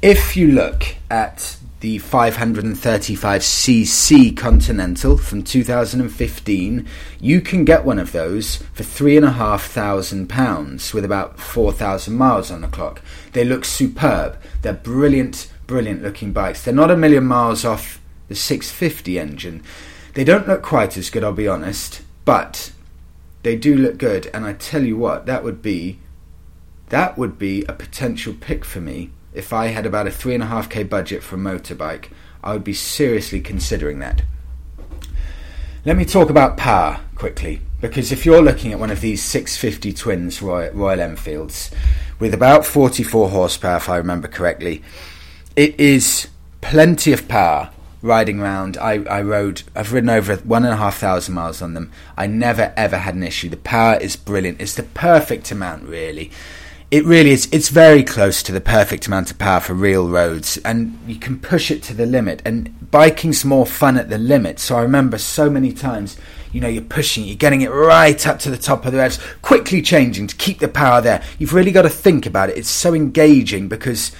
if 0.00 0.36
you 0.36 0.48
look 0.48 0.96
at 1.10 1.56
the 1.80 1.98
535cc 1.98 4.36
Continental 4.36 5.18
from 5.18 5.42
2015, 5.42 6.86
you 7.20 7.40
can 7.40 7.64
get 7.64 7.84
one 7.84 7.98
of 7.98 8.12
those 8.12 8.58
for 8.72 8.84
£3,500 8.84 10.94
with 10.94 11.04
about 11.04 11.40
4,000 11.40 12.14
miles 12.14 12.52
on 12.52 12.60
the 12.60 12.68
clock. 12.68 13.02
They 13.32 13.44
look 13.44 13.64
superb. 13.64 14.38
They're 14.62 14.72
brilliant, 14.72 15.50
brilliant 15.66 16.02
looking 16.02 16.32
bikes. 16.32 16.64
They're 16.64 16.72
not 16.72 16.92
a 16.92 16.96
million 16.96 17.26
miles 17.26 17.64
off 17.64 18.00
the 18.28 18.36
650 18.36 19.18
engine. 19.18 19.64
They 20.14 20.24
don't 20.24 20.46
look 20.46 20.62
quite 20.62 20.96
as 20.96 21.08
good, 21.08 21.24
I'll 21.24 21.32
be 21.32 21.48
honest, 21.48 22.02
but 22.24 22.72
they 23.42 23.56
do 23.56 23.76
look 23.76 23.98
good. 23.98 24.30
And 24.34 24.44
I 24.44 24.52
tell 24.52 24.84
you 24.84 24.96
what, 24.96 25.26
that 25.26 25.42
would 25.42 25.62
be 25.62 25.98
that 26.90 27.16
would 27.16 27.38
be 27.38 27.64
a 27.64 27.72
potential 27.72 28.34
pick 28.38 28.66
for 28.66 28.78
me 28.78 29.10
if 29.32 29.50
I 29.50 29.68
had 29.68 29.86
about 29.86 30.06
a 30.06 30.10
three 30.10 30.34
and 30.34 30.42
a 30.42 30.46
half 30.46 30.68
k 30.68 30.82
budget 30.82 31.22
for 31.22 31.36
a 31.36 31.38
motorbike. 31.38 32.08
I 32.44 32.52
would 32.52 32.64
be 32.64 32.74
seriously 32.74 33.40
considering 33.40 33.98
that. 34.00 34.22
Let 35.86 35.96
me 35.96 36.04
talk 36.04 36.28
about 36.28 36.58
power 36.58 37.00
quickly, 37.14 37.62
because 37.80 38.12
if 38.12 38.26
you're 38.26 38.42
looking 38.42 38.72
at 38.72 38.78
one 38.78 38.90
of 38.90 39.00
these 39.00 39.22
650 39.24 39.94
twins 39.94 40.42
Royal, 40.42 40.70
Royal 40.74 41.00
Enfields 41.00 41.70
with 42.18 42.34
about 42.34 42.66
44 42.66 43.30
horsepower, 43.30 43.78
if 43.78 43.88
I 43.88 43.96
remember 43.96 44.28
correctly, 44.28 44.82
it 45.56 45.80
is 45.80 46.28
plenty 46.60 47.12
of 47.12 47.26
power 47.26 47.70
riding 48.02 48.40
around. 48.40 48.76
I, 48.76 49.04
I 49.04 49.22
rode, 49.22 49.62
I've 49.74 49.92
ridden 49.92 50.10
over 50.10 50.36
one 50.36 50.64
and 50.64 50.74
a 50.74 50.76
half 50.76 50.98
thousand 50.98 51.34
miles 51.34 51.62
on 51.62 51.74
them. 51.74 51.90
I 52.16 52.26
never 52.26 52.74
ever 52.76 52.98
had 52.98 53.14
an 53.14 53.22
issue. 53.22 53.48
The 53.48 53.56
power 53.56 53.96
is 53.96 54.16
brilliant. 54.16 54.60
It's 54.60 54.74
the 54.74 54.82
perfect 54.82 55.50
amount, 55.50 55.84
really. 55.84 56.30
It 56.90 57.06
really 57.06 57.30
is. 57.30 57.48
It's 57.52 57.70
very 57.70 58.02
close 58.02 58.42
to 58.42 58.52
the 58.52 58.60
perfect 58.60 59.06
amount 59.06 59.30
of 59.30 59.38
power 59.38 59.60
for 59.60 59.72
real 59.72 60.10
roads, 60.10 60.58
and 60.58 60.98
you 61.06 61.14
can 61.14 61.40
push 61.40 61.70
it 61.70 61.82
to 61.84 61.94
the 61.94 62.04
limit. 62.04 62.42
And 62.44 62.76
biking's 62.90 63.46
more 63.46 63.64
fun 63.64 63.96
at 63.96 64.10
the 64.10 64.18
limit. 64.18 64.58
So 64.58 64.76
I 64.76 64.82
remember 64.82 65.16
so 65.16 65.48
many 65.48 65.72
times, 65.72 66.18
you 66.52 66.60
know, 66.60 66.68
you're 66.68 66.82
pushing, 66.82 67.24
you're 67.24 67.36
getting 67.36 67.62
it 67.62 67.70
right 67.70 68.26
up 68.26 68.40
to 68.40 68.50
the 68.50 68.58
top 68.58 68.84
of 68.84 68.92
the 68.92 68.98
revs, 68.98 69.18
quickly 69.40 69.80
changing 69.80 70.26
to 70.26 70.36
keep 70.36 70.58
the 70.58 70.68
power 70.68 71.00
there. 71.00 71.22
You've 71.38 71.54
really 71.54 71.72
got 71.72 71.82
to 71.82 71.88
think 71.88 72.26
about 72.26 72.50
it. 72.50 72.58
It's 72.58 72.68
so 72.68 72.92
engaging 72.92 73.68
because 73.68 74.12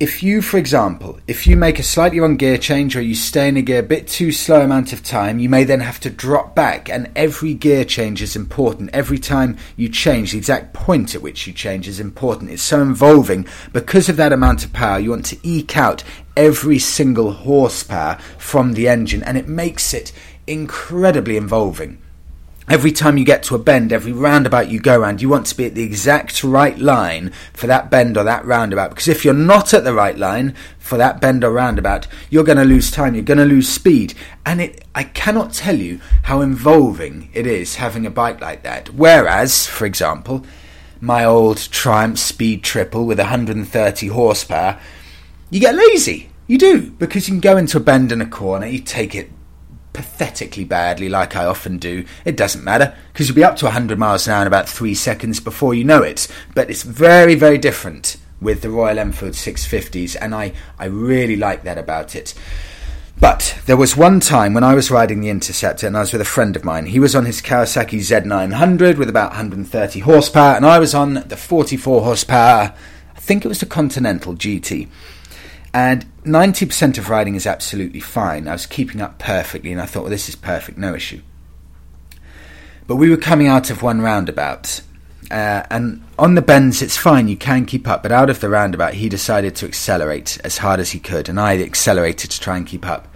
if 0.00 0.24
you, 0.24 0.42
for 0.42 0.58
example, 0.58 1.20
if 1.28 1.46
you 1.46 1.56
make 1.56 1.78
a 1.78 1.84
slightly 1.84 2.18
wrong 2.18 2.36
gear 2.36 2.58
change 2.58 2.96
or 2.96 3.00
you 3.00 3.14
stay 3.14 3.48
in 3.48 3.56
a 3.56 3.62
gear 3.62 3.78
a 3.78 3.82
bit 3.82 4.08
too 4.08 4.32
slow 4.32 4.60
amount 4.62 4.92
of 4.92 5.04
time, 5.04 5.38
you 5.38 5.48
may 5.48 5.62
then 5.62 5.80
have 5.80 6.00
to 6.00 6.10
drop 6.10 6.54
back. 6.54 6.90
And 6.90 7.10
every 7.14 7.54
gear 7.54 7.84
change 7.84 8.20
is 8.20 8.34
important. 8.34 8.90
Every 8.92 9.18
time 9.18 9.56
you 9.76 9.88
change, 9.88 10.32
the 10.32 10.38
exact 10.38 10.74
point 10.74 11.14
at 11.14 11.22
which 11.22 11.46
you 11.46 11.52
change 11.52 11.86
is 11.86 12.00
important. 12.00 12.50
It's 12.50 12.62
so 12.62 12.82
involving. 12.82 13.46
Because 13.72 14.08
of 14.08 14.16
that 14.16 14.32
amount 14.32 14.64
of 14.64 14.72
power, 14.72 14.98
you 14.98 15.10
want 15.10 15.26
to 15.26 15.38
eke 15.46 15.76
out 15.76 16.02
every 16.36 16.80
single 16.80 17.30
horsepower 17.30 18.18
from 18.36 18.72
the 18.72 18.88
engine, 18.88 19.22
and 19.22 19.38
it 19.38 19.46
makes 19.46 19.94
it 19.94 20.12
incredibly 20.48 21.36
involving. 21.36 22.03
Every 22.66 22.92
time 22.92 23.18
you 23.18 23.26
get 23.26 23.42
to 23.44 23.54
a 23.54 23.58
bend, 23.58 23.92
every 23.92 24.12
roundabout 24.12 24.70
you 24.70 24.80
go 24.80 24.98
around, 24.98 25.20
you 25.20 25.28
want 25.28 25.46
to 25.46 25.56
be 25.56 25.66
at 25.66 25.74
the 25.74 25.82
exact 25.82 26.42
right 26.42 26.78
line 26.78 27.30
for 27.52 27.66
that 27.66 27.90
bend 27.90 28.16
or 28.16 28.24
that 28.24 28.46
roundabout. 28.46 28.88
Because 28.88 29.06
if 29.06 29.22
you're 29.22 29.34
not 29.34 29.74
at 29.74 29.84
the 29.84 29.92
right 29.92 30.16
line 30.16 30.54
for 30.78 30.96
that 30.96 31.20
bend 31.20 31.44
or 31.44 31.52
roundabout, 31.52 32.06
you're 32.30 32.42
going 32.42 32.56
to 32.56 32.64
lose 32.64 32.90
time, 32.90 33.14
you're 33.14 33.22
going 33.22 33.36
to 33.36 33.44
lose 33.44 33.68
speed. 33.68 34.14
And 34.46 34.62
it, 34.62 34.82
I 34.94 35.04
cannot 35.04 35.52
tell 35.52 35.76
you 35.76 36.00
how 36.22 36.40
involving 36.40 37.28
it 37.34 37.46
is 37.46 37.76
having 37.76 38.06
a 38.06 38.10
bike 38.10 38.40
like 38.40 38.62
that. 38.62 38.94
Whereas, 38.94 39.66
for 39.66 39.84
example, 39.84 40.46
my 41.02 41.22
old 41.22 41.58
Triumph 41.58 42.18
Speed 42.18 42.64
Triple 42.64 43.04
with 43.04 43.18
130 43.18 44.06
horsepower, 44.06 44.80
you 45.50 45.60
get 45.60 45.74
lazy. 45.74 46.30
You 46.46 46.56
do, 46.56 46.90
because 46.92 47.28
you 47.28 47.34
can 47.34 47.40
go 47.40 47.58
into 47.58 47.76
a 47.76 47.80
bend 47.80 48.10
in 48.10 48.22
a 48.22 48.26
corner, 48.26 48.66
you 48.66 48.80
take 48.80 49.14
it 49.14 49.30
pathetically 49.94 50.64
badly, 50.64 51.08
like 51.08 51.34
I 51.34 51.46
often 51.46 51.78
do, 51.78 52.04
it 52.26 52.36
doesn't 52.36 52.62
matter 52.62 52.94
because 53.12 53.28
you'll 53.28 53.36
be 53.36 53.44
up 53.44 53.56
to 53.56 53.64
100 53.64 53.98
miles 53.98 54.26
an 54.26 54.34
hour 54.34 54.42
in 54.42 54.46
about 54.46 54.68
three 54.68 54.94
seconds 54.94 55.40
before 55.40 55.72
you 55.72 55.84
know 55.84 56.02
it. 56.02 56.28
But 56.54 56.68
it's 56.68 56.82
very, 56.82 57.34
very 57.34 57.56
different 57.56 58.18
with 58.42 58.60
the 58.60 58.68
Royal 58.68 58.98
Enfield 58.98 59.32
650s, 59.32 60.16
and 60.20 60.34
I, 60.34 60.52
I 60.78 60.84
really 60.84 61.36
like 61.36 61.62
that 61.62 61.78
about 61.78 62.14
it. 62.14 62.34
But 63.18 63.58
there 63.66 63.76
was 63.76 63.96
one 63.96 64.20
time 64.20 64.52
when 64.54 64.64
I 64.64 64.74
was 64.74 64.90
riding 64.90 65.20
the 65.20 65.30
Interceptor 65.30 65.86
and 65.86 65.96
I 65.96 66.00
was 66.00 66.12
with 66.12 66.20
a 66.20 66.26
friend 66.26 66.56
of 66.56 66.64
mine. 66.64 66.86
He 66.86 66.98
was 66.98 67.14
on 67.14 67.24
his 67.24 67.40
Kawasaki 67.40 68.00
Z900 68.00 68.98
with 68.98 69.08
about 69.08 69.30
130 69.30 70.00
horsepower, 70.00 70.56
and 70.56 70.66
I 70.66 70.78
was 70.78 70.94
on 70.94 71.14
the 71.14 71.36
44 71.36 72.02
horsepower, 72.02 72.74
I 73.16 73.20
think 73.20 73.44
it 73.44 73.48
was 73.48 73.60
the 73.60 73.66
Continental 73.66 74.34
GT. 74.34 74.88
And 75.74 76.06
90% 76.22 76.98
of 76.98 77.10
riding 77.10 77.34
is 77.34 77.48
absolutely 77.48 77.98
fine. 77.98 78.46
I 78.46 78.52
was 78.52 78.64
keeping 78.64 79.00
up 79.00 79.18
perfectly, 79.18 79.72
and 79.72 79.80
I 79.80 79.86
thought, 79.86 80.02
well, 80.02 80.10
this 80.10 80.28
is 80.28 80.36
perfect, 80.36 80.78
no 80.78 80.94
issue. 80.94 81.20
But 82.86 82.96
we 82.96 83.10
were 83.10 83.16
coming 83.16 83.48
out 83.48 83.70
of 83.70 83.82
one 83.82 84.00
roundabout, 84.00 84.82
uh, 85.32 85.64
and 85.70 86.04
on 86.16 86.36
the 86.36 86.42
bends, 86.42 86.80
it's 86.80 86.96
fine, 86.96 87.26
you 87.26 87.36
can 87.36 87.66
keep 87.66 87.88
up. 87.88 88.04
But 88.04 88.12
out 88.12 88.30
of 88.30 88.38
the 88.38 88.48
roundabout, 88.48 88.94
he 88.94 89.08
decided 89.08 89.56
to 89.56 89.66
accelerate 89.66 90.38
as 90.44 90.58
hard 90.58 90.78
as 90.78 90.92
he 90.92 91.00
could, 91.00 91.28
and 91.28 91.40
I 91.40 91.58
accelerated 91.58 92.30
to 92.30 92.40
try 92.40 92.56
and 92.56 92.66
keep 92.66 92.86
up. 92.86 93.08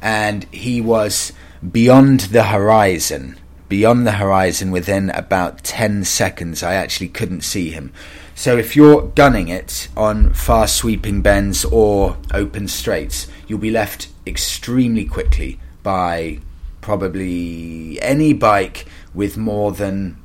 And 0.00 0.44
he 0.44 0.80
was 0.80 1.34
beyond 1.70 2.20
the 2.20 2.44
horizon, 2.44 3.36
beyond 3.68 4.06
the 4.06 4.12
horizon 4.12 4.70
within 4.70 5.10
about 5.10 5.62
10 5.62 6.04
seconds. 6.04 6.62
I 6.62 6.74
actually 6.74 7.08
couldn't 7.08 7.42
see 7.42 7.68
him. 7.68 7.92
So 8.38 8.56
if 8.56 8.76
you're 8.76 9.02
gunning 9.02 9.48
it 9.48 9.88
on 9.96 10.32
fast 10.32 10.76
sweeping 10.76 11.22
bends 11.22 11.64
or 11.64 12.16
open 12.32 12.68
straights, 12.68 13.26
you'll 13.48 13.58
be 13.58 13.72
left 13.72 14.06
extremely 14.28 15.04
quickly 15.06 15.58
by 15.82 16.38
probably 16.80 18.00
any 18.00 18.32
bike 18.34 18.86
with 19.12 19.36
more 19.36 19.72
than 19.72 20.18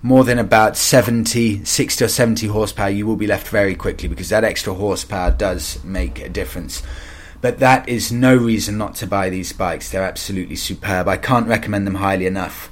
more 0.00 0.24
than 0.24 0.38
about 0.38 0.78
70 0.78 1.62
60 1.66 2.02
or 2.02 2.08
70 2.08 2.46
horsepower 2.46 2.88
you 2.88 3.06
will 3.06 3.16
be 3.16 3.26
left 3.26 3.48
very 3.48 3.74
quickly 3.74 4.08
because 4.08 4.30
that 4.30 4.44
extra 4.44 4.72
horsepower 4.72 5.30
does 5.30 5.84
make 5.84 6.20
a 6.20 6.30
difference. 6.30 6.82
But 7.42 7.58
that 7.58 7.86
is 7.86 8.10
no 8.10 8.34
reason 8.34 8.78
not 8.78 8.94
to 8.94 9.06
buy 9.06 9.28
these 9.28 9.52
bikes. 9.52 9.90
They're 9.90 10.04
absolutely 10.04 10.56
superb. 10.56 11.06
I 11.06 11.18
can't 11.18 11.48
recommend 11.48 11.86
them 11.86 11.96
highly 11.96 12.24
enough 12.24 12.70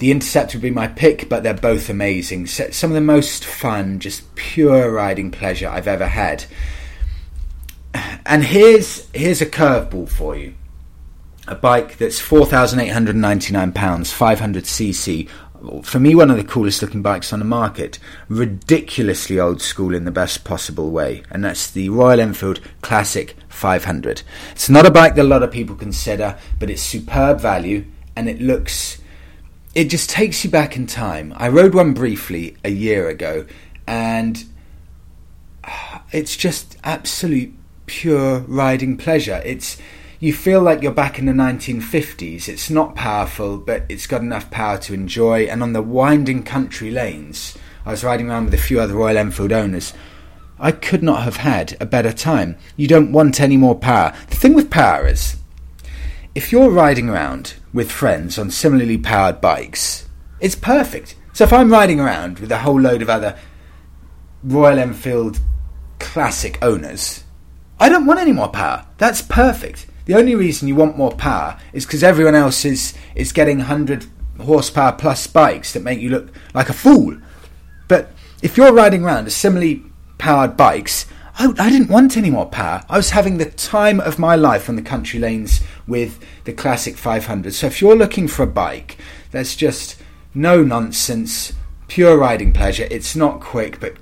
the 0.00 0.10
Intercept 0.10 0.54
would 0.54 0.62
be 0.62 0.70
my 0.70 0.88
pick, 0.88 1.28
but 1.28 1.42
they're 1.42 1.52
both 1.52 1.90
amazing. 1.90 2.46
Some 2.46 2.90
of 2.90 2.94
the 2.94 3.02
most 3.02 3.44
fun, 3.44 4.00
just 4.00 4.34
pure 4.34 4.90
riding 4.90 5.30
pleasure 5.30 5.68
I've 5.68 5.86
ever 5.86 6.06
had. 6.06 6.46
And 8.24 8.42
here's 8.42 9.10
here's 9.10 9.42
a 9.42 9.46
curveball 9.46 10.08
for 10.08 10.36
you. 10.36 10.54
A 11.46 11.54
bike 11.54 11.98
that's 11.98 12.18
four 12.18 12.46
thousand 12.46 12.80
eight 12.80 12.88
hundred 12.88 13.16
ninety 13.16 13.52
nine 13.52 13.72
pounds, 13.72 14.10
five 14.10 14.40
hundred 14.40 14.64
cc. 14.64 15.28
For 15.82 16.00
me, 16.00 16.14
one 16.14 16.30
of 16.30 16.38
the 16.38 16.44
coolest 16.44 16.80
looking 16.80 17.02
bikes 17.02 17.34
on 17.34 17.38
the 17.38 17.44
market. 17.44 17.98
Ridiculously 18.28 19.38
old 19.38 19.60
school 19.60 19.94
in 19.94 20.06
the 20.06 20.10
best 20.10 20.44
possible 20.44 20.90
way, 20.90 21.24
and 21.30 21.44
that's 21.44 21.70
the 21.70 21.90
Royal 21.90 22.20
Enfield 22.20 22.62
Classic 22.80 23.36
500. 23.50 24.22
It's 24.52 24.70
not 24.70 24.86
a 24.86 24.90
bike 24.90 25.16
that 25.16 25.22
a 25.22 25.28
lot 25.28 25.42
of 25.42 25.50
people 25.50 25.76
consider, 25.76 26.38
but 26.58 26.70
it's 26.70 26.80
superb 26.80 27.40
value, 27.40 27.84
and 28.16 28.30
it 28.30 28.40
looks 28.40 28.99
it 29.74 29.84
just 29.84 30.10
takes 30.10 30.44
you 30.44 30.50
back 30.50 30.76
in 30.76 30.86
time. 30.86 31.32
I 31.36 31.48
rode 31.48 31.74
one 31.74 31.94
briefly 31.94 32.56
a 32.64 32.70
year 32.70 33.08
ago, 33.08 33.46
and 33.86 34.44
it's 36.12 36.36
just 36.36 36.76
absolute 36.82 37.54
pure 37.86 38.40
riding 38.40 38.96
pleasure. 38.96 39.42
It's 39.44 39.76
you 40.18 40.32
feel 40.34 40.60
like 40.60 40.82
you're 40.82 40.92
back 40.92 41.18
in 41.18 41.26
the 41.26 41.32
1950s. 41.32 42.46
It's 42.46 42.68
not 42.68 42.94
powerful, 42.94 43.56
but 43.56 43.84
it's 43.88 44.06
got 44.06 44.20
enough 44.20 44.50
power 44.50 44.76
to 44.78 44.92
enjoy. 44.92 45.44
And 45.44 45.62
on 45.62 45.72
the 45.72 45.80
winding 45.80 46.42
country 46.42 46.90
lanes, 46.90 47.56
I 47.86 47.92
was 47.92 48.04
riding 48.04 48.28
around 48.28 48.44
with 48.44 48.54
a 48.54 48.58
few 48.58 48.80
other 48.80 48.94
Royal 48.94 49.16
Enfield 49.16 49.50
owners. 49.50 49.94
I 50.58 50.72
could 50.72 51.02
not 51.02 51.22
have 51.22 51.36
had 51.36 51.74
a 51.80 51.86
better 51.86 52.12
time. 52.12 52.58
You 52.76 52.86
don't 52.86 53.12
want 53.12 53.40
any 53.40 53.56
more 53.56 53.74
power. 53.74 54.14
The 54.28 54.36
thing 54.36 54.52
with 54.52 54.68
power 54.68 55.06
is, 55.06 55.36
if 56.34 56.52
you're 56.52 56.68
riding 56.68 57.08
around 57.08 57.54
with 57.72 57.90
friends 57.90 58.38
on 58.38 58.50
similarly 58.50 58.98
powered 58.98 59.40
bikes, 59.40 60.08
it's 60.40 60.54
perfect. 60.54 61.14
So 61.32 61.44
if 61.44 61.52
I'm 61.52 61.70
riding 61.70 62.00
around 62.00 62.38
with 62.38 62.50
a 62.50 62.58
whole 62.58 62.80
load 62.80 63.02
of 63.02 63.10
other 63.10 63.38
Royal 64.42 64.78
Enfield 64.78 65.40
classic 65.98 66.58
owners, 66.62 67.24
I 67.78 67.88
don't 67.88 68.06
want 68.06 68.20
any 68.20 68.32
more 68.32 68.48
power. 68.48 68.86
That's 68.98 69.22
perfect. 69.22 69.86
The 70.06 70.14
only 70.14 70.34
reason 70.34 70.68
you 70.68 70.74
want 70.74 70.98
more 70.98 71.12
power 71.12 71.58
is 71.72 71.86
because 71.86 72.02
everyone 72.02 72.34
else 72.34 72.64
is, 72.64 72.94
is 73.14 73.32
getting 73.32 73.58
100 73.58 74.06
horsepower 74.40 74.92
plus 74.92 75.26
bikes 75.26 75.72
that 75.72 75.82
make 75.82 76.00
you 76.00 76.10
look 76.10 76.30
like 76.54 76.68
a 76.68 76.74
fool. 76.74 77.16
But 77.88 78.12
if 78.42 78.56
you're 78.56 78.72
riding 78.72 79.04
around 79.04 79.24
with 79.24 79.32
similarly 79.32 79.84
powered 80.18 80.56
bikes, 80.56 81.06
I, 81.38 81.52
I 81.58 81.70
didn't 81.70 81.90
want 81.90 82.16
any 82.16 82.30
more 82.30 82.46
power. 82.46 82.84
I 82.88 82.96
was 82.96 83.10
having 83.10 83.38
the 83.38 83.46
time 83.46 84.00
of 84.00 84.18
my 84.18 84.36
life 84.36 84.68
on 84.68 84.76
the 84.76 84.82
country 84.82 85.20
lanes 85.20 85.60
with 85.86 86.24
the 86.44 86.52
classic 86.52 86.96
500. 86.96 87.54
So 87.54 87.66
if 87.66 87.80
you're 87.80 87.96
looking 87.96 88.28
for 88.28 88.42
a 88.42 88.46
bike 88.46 88.96
that's 89.30 89.56
just 89.56 90.00
no 90.34 90.62
nonsense, 90.62 91.52
pure 91.88 92.16
riding 92.16 92.52
pleasure, 92.52 92.86
it's 92.90 93.16
not 93.16 93.40
quick, 93.40 93.80
but 93.80 93.94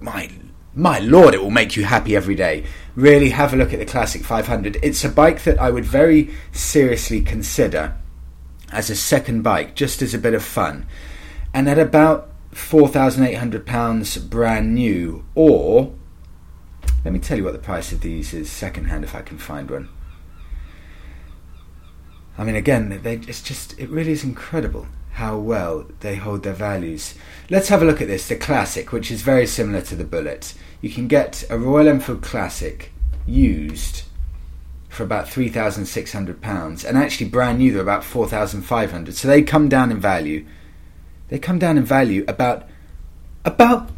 my 0.00 0.30
my 0.74 0.98
lord, 0.98 1.32
it 1.32 1.42
will 1.42 1.50
make 1.50 1.74
you 1.74 1.86
happy 1.86 2.14
every 2.14 2.34
day. 2.34 2.66
Really 2.94 3.30
have 3.30 3.54
a 3.54 3.56
look 3.56 3.72
at 3.72 3.78
the 3.78 3.86
Classic 3.86 4.22
500. 4.22 4.76
It's 4.82 5.04
a 5.04 5.08
bike 5.08 5.42
that 5.44 5.58
I 5.58 5.70
would 5.70 5.86
very 5.86 6.34
seriously 6.52 7.22
consider 7.22 7.96
as 8.70 8.90
a 8.90 8.94
second 8.94 9.40
bike, 9.42 9.74
just 9.74 10.02
as 10.02 10.12
a 10.12 10.18
bit 10.18 10.34
of 10.34 10.44
fun. 10.44 10.86
And 11.54 11.66
at 11.66 11.78
about 11.78 12.30
£4,800 12.52 14.28
brand 14.28 14.74
new, 14.74 15.24
or 15.34 15.94
let 17.06 17.12
me 17.12 17.20
tell 17.20 17.38
you 17.38 17.44
what 17.44 17.52
the 17.52 17.60
price 17.60 17.92
of 17.92 18.00
these 18.00 18.34
is 18.34 18.50
secondhand 18.50 19.04
if 19.04 19.14
I 19.14 19.22
can 19.22 19.38
find 19.38 19.70
one. 19.70 19.88
I 22.36 22.42
mean, 22.42 22.56
again, 22.56 22.98
they, 23.04 23.14
it's 23.14 23.42
just, 23.42 23.78
it 23.78 23.88
really 23.90 24.10
is 24.10 24.24
incredible 24.24 24.88
how 25.12 25.38
well 25.38 25.86
they 26.00 26.16
hold 26.16 26.42
their 26.42 26.52
values. 26.52 27.14
Let's 27.48 27.68
have 27.68 27.80
a 27.80 27.84
look 27.84 28.02
at 28.02 28.08
this, 28.08 28.26
the 28.26 28.34
Classic, 28.34 28.90
which 28.90 29.12
is 29.12 29.22
very 29.22 29.46
similar 29.46 29.82
to 29.82 29.94
the 29.94 30.02
Bullet. 30.02 30.54
You 30.80 30.90
can 30.90 31.06
get 31.06 31.44
a 31.48 31.56
Royal 31.56 31.86
Enfield 31.86 32.22
Classic 32.22 32.90
used 33.24 34.02
for 34.88 35.04
about 35.04 35.26
£3,600 35.26 36.84
and 36.84 36.98
actually 36.98 37.28
brand 37.28 37.58
new 37.58 37.70
they're 37.70 37.82
about 37.82 38.02
4500 38.02 39.14
so 39.14 39.28
they 39.28 39.42
come 39.42 39.68
down 39.68 39.92
in 39.92 40.00
value 40.00 40.44
they 41.28 41.38
come 41.38 41.60
down 41.60 41.78
in 41.78 41.84
value 41.84 42.24
about 42.26 42.66
about 43.44 43.90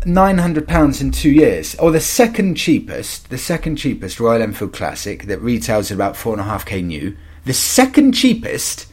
£900 0.00 1.00
in 1.00 1.10
two 1.10 1.30
years. 1.30 1.74
Or 1.76 1.90
the 1.90 2.00
second 2.00 2.54
cheapest, 2.56 3.30
the 3.30 3.38
second 3.38 3.76
cheapest 3.76 4.18
Royal 4.18 4.42
Enfield 4.42 4.72
Classic 4.72 5.24
that 5.24 5.40
retails 5.40 5.90
at 5.90 5.94
about 5.94 6.14
4.5k 6.14 6.82
new, 6.84 7.16
the 7.44 7.52
second 7.52 8.12
cheapest 8.12 8.86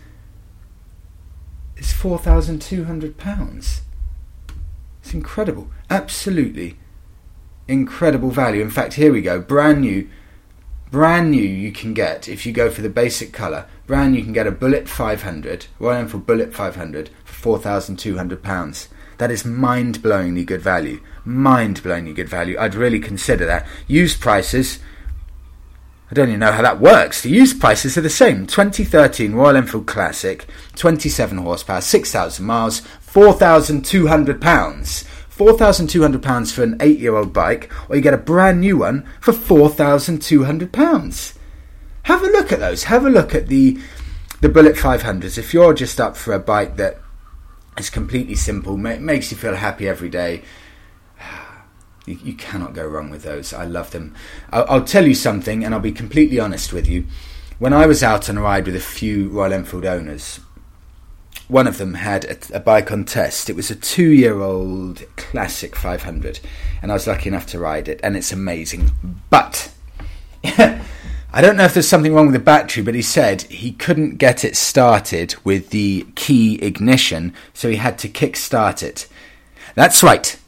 is 1.78 1.94
£4,200. 1.94 3.80
It's 5.02 5.14
incredible. 5.14 5.70
Absolutely 5.90 6.78
incredible 7.68 8.32
value. 8.32 8.62
In 8.62 8.70
fact, 8.70 8.94
here 8.94 9.14
we 9.14 9.22
go. 9.22 9.40
Brand 9.40 9.82
new. 9.82 10.10
Brand 10.90 11.32
new 11.32 11.42
you 11.42 11.74
can 11.74 11.94
get, 11.94 12.30
if 12.30 12.46
you 12.46 12.54
go 12.54 12.70
for 12.70 12.82
the 12.82 12.90
basic 12.90 13.34
colour, 13.34 13.66
brand 13.86 14.14
new 14.14 14.20
you 14.20 14.24
can 14.24 14.32
get 14.32 14.48
a 14.48 14.52
Bullet 14.52 14.88
500, 14.88 15.68
Royal 15.80 15.98
Enfield 15.98 16.26
Bullet 16.26 16.54
500 16.54 17.10
for 17.26 17.60
£4,200. 17.60 18.88
That 19.18 19.32
is 19.32 19.46
mind 19.46 20.02
blowingly 20.02 20.46
good 20.46 20.62
value. 20.62 21.02
Mind 21.26 21.82
blowingly 21.82 22.16
good 22.16 22.30
value. 22.30 22.58
I'd 22.60 22.76
really 22.76 23.00
consider 23.00 23.46
that. 23.46 23.68
Used 23.88 24.22
prices, 24.22 24.80
I 26.10 26.14
don't 26.14 26.30
even 26.30 26.40
know 26.40 26.52
how 26.52 26.62
that 26.62 26.80
works. 26.80 27.22
The 27.22 27.30
used 27.30 27.60
prices 27.60 27.98
are 27.98 28.02
the 28.02 28.10
same. 28.10 28.48
2013 28.48 29.34
Royal 29.34 29.58
Enfield 29.58 29.88
Classic, 29.88 30.48
27 30.76 31.40
horsepower, 31.40 31.82
6,000 31.82 32.46
miles, 32.46 32.82
£4,200. 33.06 35.06
£4,200 35.38 36.52
for 36.52 36.64
an 36.64 36.78
eight 36.80 37.00
year 37.00 37.16
old 37.16 37.34
bike, 37.34 37.72
or 37.90 37.96
you 37.96 38.02
get 38.02 38.14
a 38.14 38.18
brand 38.18 38.62
new 38.62 38.78
one 38.78 39.06
for 39.20 39.34
£4,200. 39.34 41.34
Have 42.04 42.24
a 42.24 42.28
look 42.28 42.52
at 42.52 42.60
those. 42.60 42.86
Have 42.86 43.06
a 43.06 43.10
look 43.10 43.36
at 43.36 43.48
the 43.48 43.78
the 44.40 44.50
Bullet 44.50 44.76
500s. 44.76 45.38
If 45.38 45.54
you're 45.54 45.74
just 45.74 46.00
up 46.00 46.16
for 46.16 46.34
a 46.34 46.40
bike 46.40 46.78
that 46.78 47.00
is 47.80 47.90
completely 47.90 48.36
simple, 48.36 48.78
ma- 48.78 48.98
makes 48.98 49.32
you 49.32 49.38
feel 49.38 49.56
happy 49.56 49.88
every 49.88 50.10
day, 50.10 50.44
you, 52.06 52.20
you, 52.24 52.34
cannot 52.34 52.74
go 52.74 52.86
wrong 52.86 53.10
with 53.10 53.24
those. 53.24 53.54
I 53.54 53.66
love 53.66 53.92
them. 53.92 54.16
I'll, 54.52 54.66
I'll 54.70 54.84
tell 54.84 55.08
you 55.08 55.16
something, 55.16 55.64
and 55.64 55.74
I'll 55.74 55.80
be 55.80 55.92
completely 55.92 56.40
honest 56.40 56.74
with 56.74 56.88
you. 56.88 57.06
When 57.60 57.74
I 57.74 57.86
was 57.86 58.04
out 58.04 58.30
on 58.30 58.38
a 58.38 58.42
ride 58.42 58.66
with 58.66 58.76
a 58.76 58.80
few 58.80 59.30
Royal 59.30 59.54
Enfield 59.54 59.86
owners, 59.86 60.40
one 61.48 61.68
of 61.68 61.78
them 61.78 61.96
had 61.96 62.26
a, 62.26 62.58
a 62.58 62.60
bike 62.60 62.92
on 62.92 63.06
test. 63.06 63.50
It 63.50 63.56
was 63.56 63.72
a 63.72 63.76
two 63.76 64.12
year 64.12 64.42
old 64.42 65.04
classic 65.16 65.76
500, 65.76 66.40
and 66.82 66.92
I 66.92 66.94
was 66.94 67.08
lucky 67.08 67.30
enough 67.30 67.48
to 67.48 67.60
ride 67.60 67.88
it, 67.88 68.00
and 68.04 68.16
it's 68.16 68.32
amazing. 68.32 68.92
But 69.30 69.72
I 71.34 71.42
don't 71.42 71.58
know 71.58 71.66
if 71.66 71.74
there's 71.74 71.88
something 71.88 72.14
wrong 72.14 72.28
with 72.28 72.34
the 72.34 72.40
battery, 72.40 72.82
but 72.84 72.96
he 72.96 73.02
said 73.02 73.42
he 73.44 73.74
couldn't 73.74 74.18
get 74.18 74.46
it 74.46 74.56
started 74.56 75.36
with 75.44 75.72
the 75.72 76.08
key 76.16 76.56
ignition, 76.62 77.34
so 77.54 77.70
he 77.70 77.76
had 77.76 77.98
to 78.00 78.08
kick 78.08 78.38
start 78.38 78.82
it. 78.82 79.08
That's 79.76 80.02
right. 80.02 80.40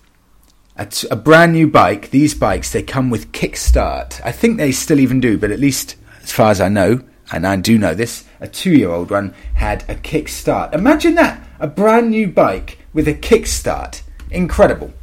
A, 0.77 0.85
t- 0.85 1.07
a 1.11 1.17
brand 1.17 1.51
new 1.51 1.67
bike, 1.67 2.11
these 2.11 2.33
bikes, 2.33 2.71
they 2.71 2.81
come 2.81 3.09
with 3.09 3.33
kick 3.33 3.57
start. 3.57 4.21
I 4.23 4.31
think 4.31 4.57
they 4.57 4.71
still 4.71 4.99
even 5.01 5.19
do, 5.19 5.37
but 5.37 5.51
at 5.51 5.59
least 5.59 5.97
as 6.23 6.31
far 6.31 6.49
as 6.49 6.61
I 6.61 6.69
know, 6.69 7.01
and 7.31 7.45
I 7.45 7.57
do 7.57 7.77
know 7.77 7.93
this, 7.93 8.25
a 8.39 8.47
two 8.47 8.71
year 8.71 8.89
old 8.89 9.11
one 9.11 9.33
had 9.55 9.83
a 9.89 9.95
kickstart. 9.95 10.73
Imagine 10.73 11.15
that! 11.15 11.45
A 11.59 11.67
brand 11.67 12.09
new 12.11 12.29
bike 12.29 12.79
with 12.93 13.07
a 13.09 13.13
kickstart. 13.13 14.01
Incredible. 14.31 14.93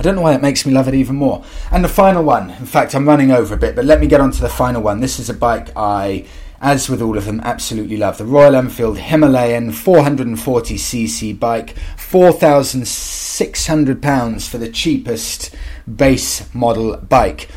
I 0.00 0.02
don't 0.02 0.16
know 0.16 0.22
why 0.22 0.34
it 0.34 0.40
makes 0.40 0.64
me 0.64 0.72
love 0.72 0.88
it 0.88 0.94
even 0.94 1.16
more. 1.16 1.44
And 1.70 1.84
the 1.84 1.88
final 1.88 2.24
one, 2.24 2.52
in 2.52 2.64
fact, 2.64 2.94
I'm 2.94 3.06
running 3.06 3.30
over 3.30 3.52
a 3.52 3.58
bit, 3.58 3.76
but 3.76 3.84
let 3.84 4.00
me 4.00 4.06
get 4.06 4.22
on 4.22 4.30
to 4.30 4.40
the 4.40 4.48
final 4.48 4.80
one. 4.80 5.00
This 5.00 5.18
is 5.18 5.28
a 5.28 5.34
bike 5.34 5.76
I, 5.76 6.24
as 6.62 6.88
with 6.88 7.02
all 7.02 7.18
of 7.18 7.26
them, 7.26 7.42
absolutely 7.44 7.98
love. 7.98 8.16
The 8.16 8.24
Royal 8.24 8.56
Enfield 8.56 8.96
Himalayan 8.96 9.72
440cc 9.72 11.38
bike, 11.38 11.74
£4,600 11.98 14.48
for 14.48 14.56
the 14.56 14.70
cheapest 14.70 15.54
base 15.94 16.54
model 16.54 16.96
bike. 16.96 17.50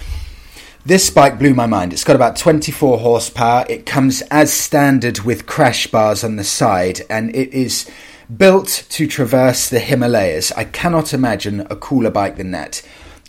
This 0.86 1.10
bike 1.10 1.40
blew 1.40 1.54
my 1.54 1.66
mind. 1.66 1.94
It's 1.94 2.04
got 2.04 2.18
about 2.18 2.36
24 2.36 2.98
horsepower. 2.98 3.66
It 3.70 3.86
comes 3.86 4.22
as 4.24 4.52
standard 4.52 5.20
with 5.20 5.46
crash 5.46 5.88
bars 5.88 6.26
on 6.26 6.36
the 6.36 6.44
side, 6.44 7.04
and 7.10 7.34
it 7.34 7.54
is 7.54 7.90
built 8.38 8.86
to 8.90 9.08
traverse 9.08 9.70
the 9.70 9.80
Himalayas. 9.80 10.52
I 10.54 10.66
cannot 10.66 11.14
imagine 11.14 11.62
a 11.70 11.76
cooler 11.76 12.12
bike 12.12 12.38
than 12.38 12.52
that. 12.52 12.82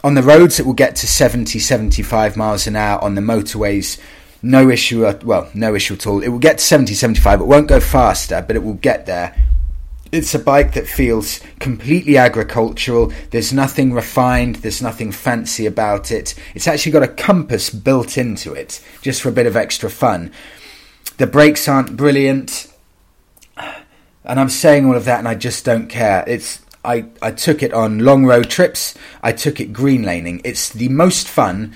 On 0.03 0.15
the 0.15 0.23
roads, 0.23 0.61
it 0.61 0.67
will 0.67 0.75
get 0.75 0.97
to 0.97 1.07
70, 1.07 1.59
75 1.59 2.37
miles 2.37 2.67
an 2.67 2.77
hour. 2.77 3.03
On 3.03 3.15
the 3.15 3.21
motorways, 3.21 3.99
no 4.43 4.71
issue. 4.71 5.07
At, 5.07 5.25
well, 5.25 5.49
no 5.55 5.75
issue 5.75 5.95
at 5.95 6.07
all. 6.07 6.23
It 6.23 6.29
will 6.29 6.39
get 6.39 6.59
to 6.59 6.65
70, 6.65 6.95
75. 6.95 7.41
It 7.41 7.45
won't 7.45 7.69
go 7.69 7.81
faster, 7.81 8.45
but 8.47 8.57
it 8.57 8.63
will 8.63 8.75
get 8.75 9.07
there 9.07 9.35
it's 10.15 10.35
a 10.35 10.39
bike 10.39 10.75
that 10.75 10.87
feels 10.87 11.41
completely 11.59 12.17
agricultural. 12.17 13.13
There's 13.31 13.53
nothing 13.53 13.93
refined, 13.93 14.57
there's 14.57 14.81
nothing 14.81 15.11
fancy 15.11 15.67
about 15.67 16.13
it. 16.13 16.37
It's 16.55 16.69
actually 16.69 16.93
got 16.93 17.03
a 17.03 17.09
compass 17.09 17.69
built 17.69 18.17
into 18.17 18.53
it, 18.53 18.81
just 19.03 19.21
for 19.21 19.29
a 19.29 19.33
bit 19.33 19.47
of 19.47 19.57
extra 19.57 19.91
fun. 19.91 20.31
The 21.17 21.27
brakes 21.27 21.67
aren't 21.67 21.97
brilliant, 21.97 22.73
and 24.25 24.41
I'm 24.41 24.49
saying 24.49 24.87
all 24.87 24.97
of 24.97 25.05
that, 25.05 25.19
and 25.19 25.29
I 25.29 25.35
just 25.35 25.65
don't 25.65 25.89
care. 25.89 26.25
It's 26.27 26.61
I, 26.85 27.07
I 27.23 27.31
took 27.31 27.63
it 27.63 27.73
on 27.73 28.01
long 28.01 28.27
road 28.27 28.51
trips. 28.51 28.95
I 29.23 29.33
took 29.33 29.61
it 29.61 29.73
green 29.73 30.03
laning. 30.03 30.41
It's 30.45 30.69
the 30.69 30.89
most 30.91 31.29
fun 31.29 31.75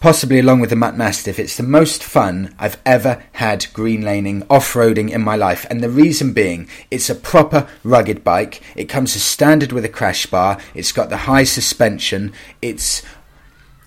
possibly 0.00 0.38
along 0.38 0.60
with 0.60 0.70
the 0.70 0.76
Mutt 0.76 0.96
Mastiff, 0.96 1.38
it's 1.38 1.56
the 1.56 1.62
most 1.62 2.04
fun 2.04 2.54
I've 2.58 2.80
ever 2.84 3.24
had 3.32 3.66
green 3.72 4.02
laning 4.02 4.44
off 4.48 4.74
roading 4.74 5.10
in 5.10 5.22
my 5.22 5.36
life. 5.36 5.66
And 5.70 5.82
the 5.82 5.90
reason 5.90 6.32
being, 6.32 6.68
it's 6.90 7.10
a 7.10 7.14
proper 7.14 7.66
rugged 7.82 8.22
bike. 8.22 8.62
It 8.74 8.88
comes 8.88 9.16
as 9.16 9.22
standard 9.22 9.72
with 9.72 9.84
a 9.84 9.88
crash 9.88 10.26
bar. 10.26 10.58
It's 10.74 10.92
got 10.92 11.08
the 11.08 11.16
high 11.16 11.44
suspension. 11.44 12.32
It's 12.62 13.02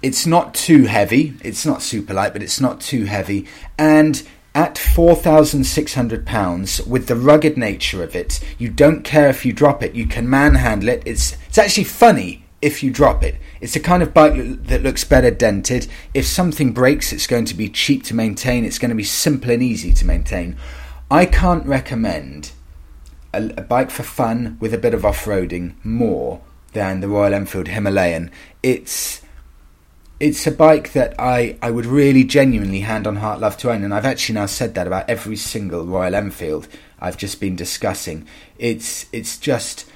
it's 0.02 0.26
not 0.26 0.54
too 0.54 0.86
heavy. 0.86 1.36
It's 1.42 1.66
not 1.66 1.82
super 1.82 2.14
light, 2.14 2.32
but 2.32 2.44
it's 2.44 2.62
not 2.62 2.80
too 2.80 3.04
heavy. 3.06 3.48
And 3.78 4.26
at 4.56 4.76
£4,600, 4.76 6.88
with 6.88 7.08
the 7.08 7.16
rugged 7.16 7.58
nature 7.58 8.04
of 8.04 8.16
it, 8.16 8.40
you 8.58 8.70
don't 8.70 9.04
care 9.04 9.30
if 9.30 9.46
you 9.46 9.54
drop 9.54 9.84
it. 9.84 9.96
You 9.96 10.08
can 10.08 10.30
manhandle 10.30 10.90
it. 10.90 11.04
It's, 11.06 11.38
it's 11.48 11.58
actually 11.58 11.86
funny 11.86 12.44
if 12.62 12.84
you 12.84 12.92
drop 12.92 13.24
it. 13.24 13.36
It's 13.62 13.74
the 13.74 13.80
kind 13.80 14.04
of 14.04 14.14
bike 14.14 14.34
that 14.66 14.84
looks 14.84 15.04
better 15.04 15.32
dented. 15.32 15.88
If 16.14 16.26
something 16.26 16.74
breaks, 16.74 17.14
it's 17.14 17.28
going 17.28 17.46
to 17.46 17.56
be 17.56 17.70
cheap 17.70 18.04
to 18.06 18.16
maintain. 18.16 18.66
It's 18.66 18.80
going 18.80 18.90
to 18.90 18.96
be 18.96 19.04
simple 19.04 19.52
and 19.52 19.64
easy 19.64 19.94
to 19.94 20.06
maintain. 20.06 20.58
I 21.12 21.26
can't 21.26 21.66
recommend 21.66 22.52
a, 23.34 23.52
a 23.58 23.62
bike 23.62 23.92
for 23.92 24.04
fun 24.04 24.58
with 24.60 24.74
a 24.74 24.78
bit 24.78 24.94
of 24.94 25.06
off-roading 25.06 25.74
more 25.84 26.42
than 26.74 27.00
the 27.00 27.08
Royal 27.08 27.34
Enfield 27.34 27.68
Himalayan. 27.68 28.32
It's 28.62 29.22
it's 30.20 30.46
a 30.46 30.52
bike 30.52 30.92
that 30.94 31.16
I, 31.18 31.58
I 31.62 31.72
would 31.72 31.86
really 31.86 32.24
genuinely 32.24 32.82
hand 32.82 33.08
on 33.08 33.18
heart 33.18 33.40
love 33.40 33.58
to 33.58 33.72
own, 33.72 33.84
and 33.84 33.94
I've 33.94 34.06
actually 34.06 34.36
now 34.36 34.48
said 34.48 34.76
that 34.76 34.88
about 34.88 35.10
every 35.10 35.38
single 35.38 35.86
Royal 35.86 36.16
Enfield 36.16 36.68
I've 37.00 37.18
just 37.18 37.40
been 37.40 37.56
discussing. 37.56 38.28
It's 38.58 39.06
it's 39.14 39.38
just 39.38 39.90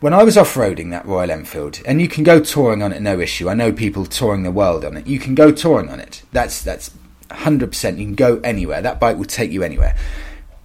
when 0.00 0.12
I 0.12 0.24
was 0.24 0.36
off 0.36 0.54
roading 0.54 0.90
that 0.90 1.06
Royal 1.06 1.30
Enfield, 1.30 1.80
and 1.86 2.00
you 2.00 2.08
can 2.08 2.24
go 2.24 2.40
touring 2.40 2.82
on 2.82 2.92
it, 2.92 3.00
no 3.00 3.20
issue. 3.20 3.48
I 3.48 3.54
know 3.54 3.72
people 3.72 4.06
touring 4.06 4.42
the 4.42 4.50
world 4.50 4.84
on 4.84 4.96
it. 4.96 5.06
You 5.06 5.18
can 5.18 5.34
go 5.34 5.52
touring 5.52 5.88
on 5.88 6.00
it. 6.00 6.22
That's 6.32 6.62
that's 6.62 6.90
hundred 7.30 7.68
percent. 7.68 7.98
You 7.98 8.06
can 8.06 8.14
go 8.16 8.40
anywhere. 8.42 8.82
That 8.82 8.98
bike 8.98 9.16
will 9.16 9.24
take 9.24 9.52
you 9.52 9.62
anywhere. 9.62 9.96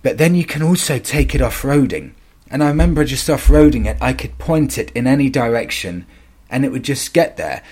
But 0.01 0.17
then 0.17 0.35
you 0.35 0.45
can 0.45 0.63
also 0.63 0.99
take 0.99 1.35
it 1.35 1.41
off 1.41 1.61
roading. 1.61 2.13
And 2.49 2.63
I 2.63 2.67
remember 2.67 3.03
just 3.05 3.29
off 3.29 3.47
roading 3.47 3.87
it, 3.87 3.97
I 3.99 4.13
could 4.13 4.37
point 4.37 4.77
it 4.77 4.91
in 4.91 5.07
any 5.07 5.29
direction, 5.29 6.05
and 6.49 6.63
it 6.63 6.71
would 6.71 6.83
just 6.83 7.13
get 7.13 7.37
there. 7.37 7.63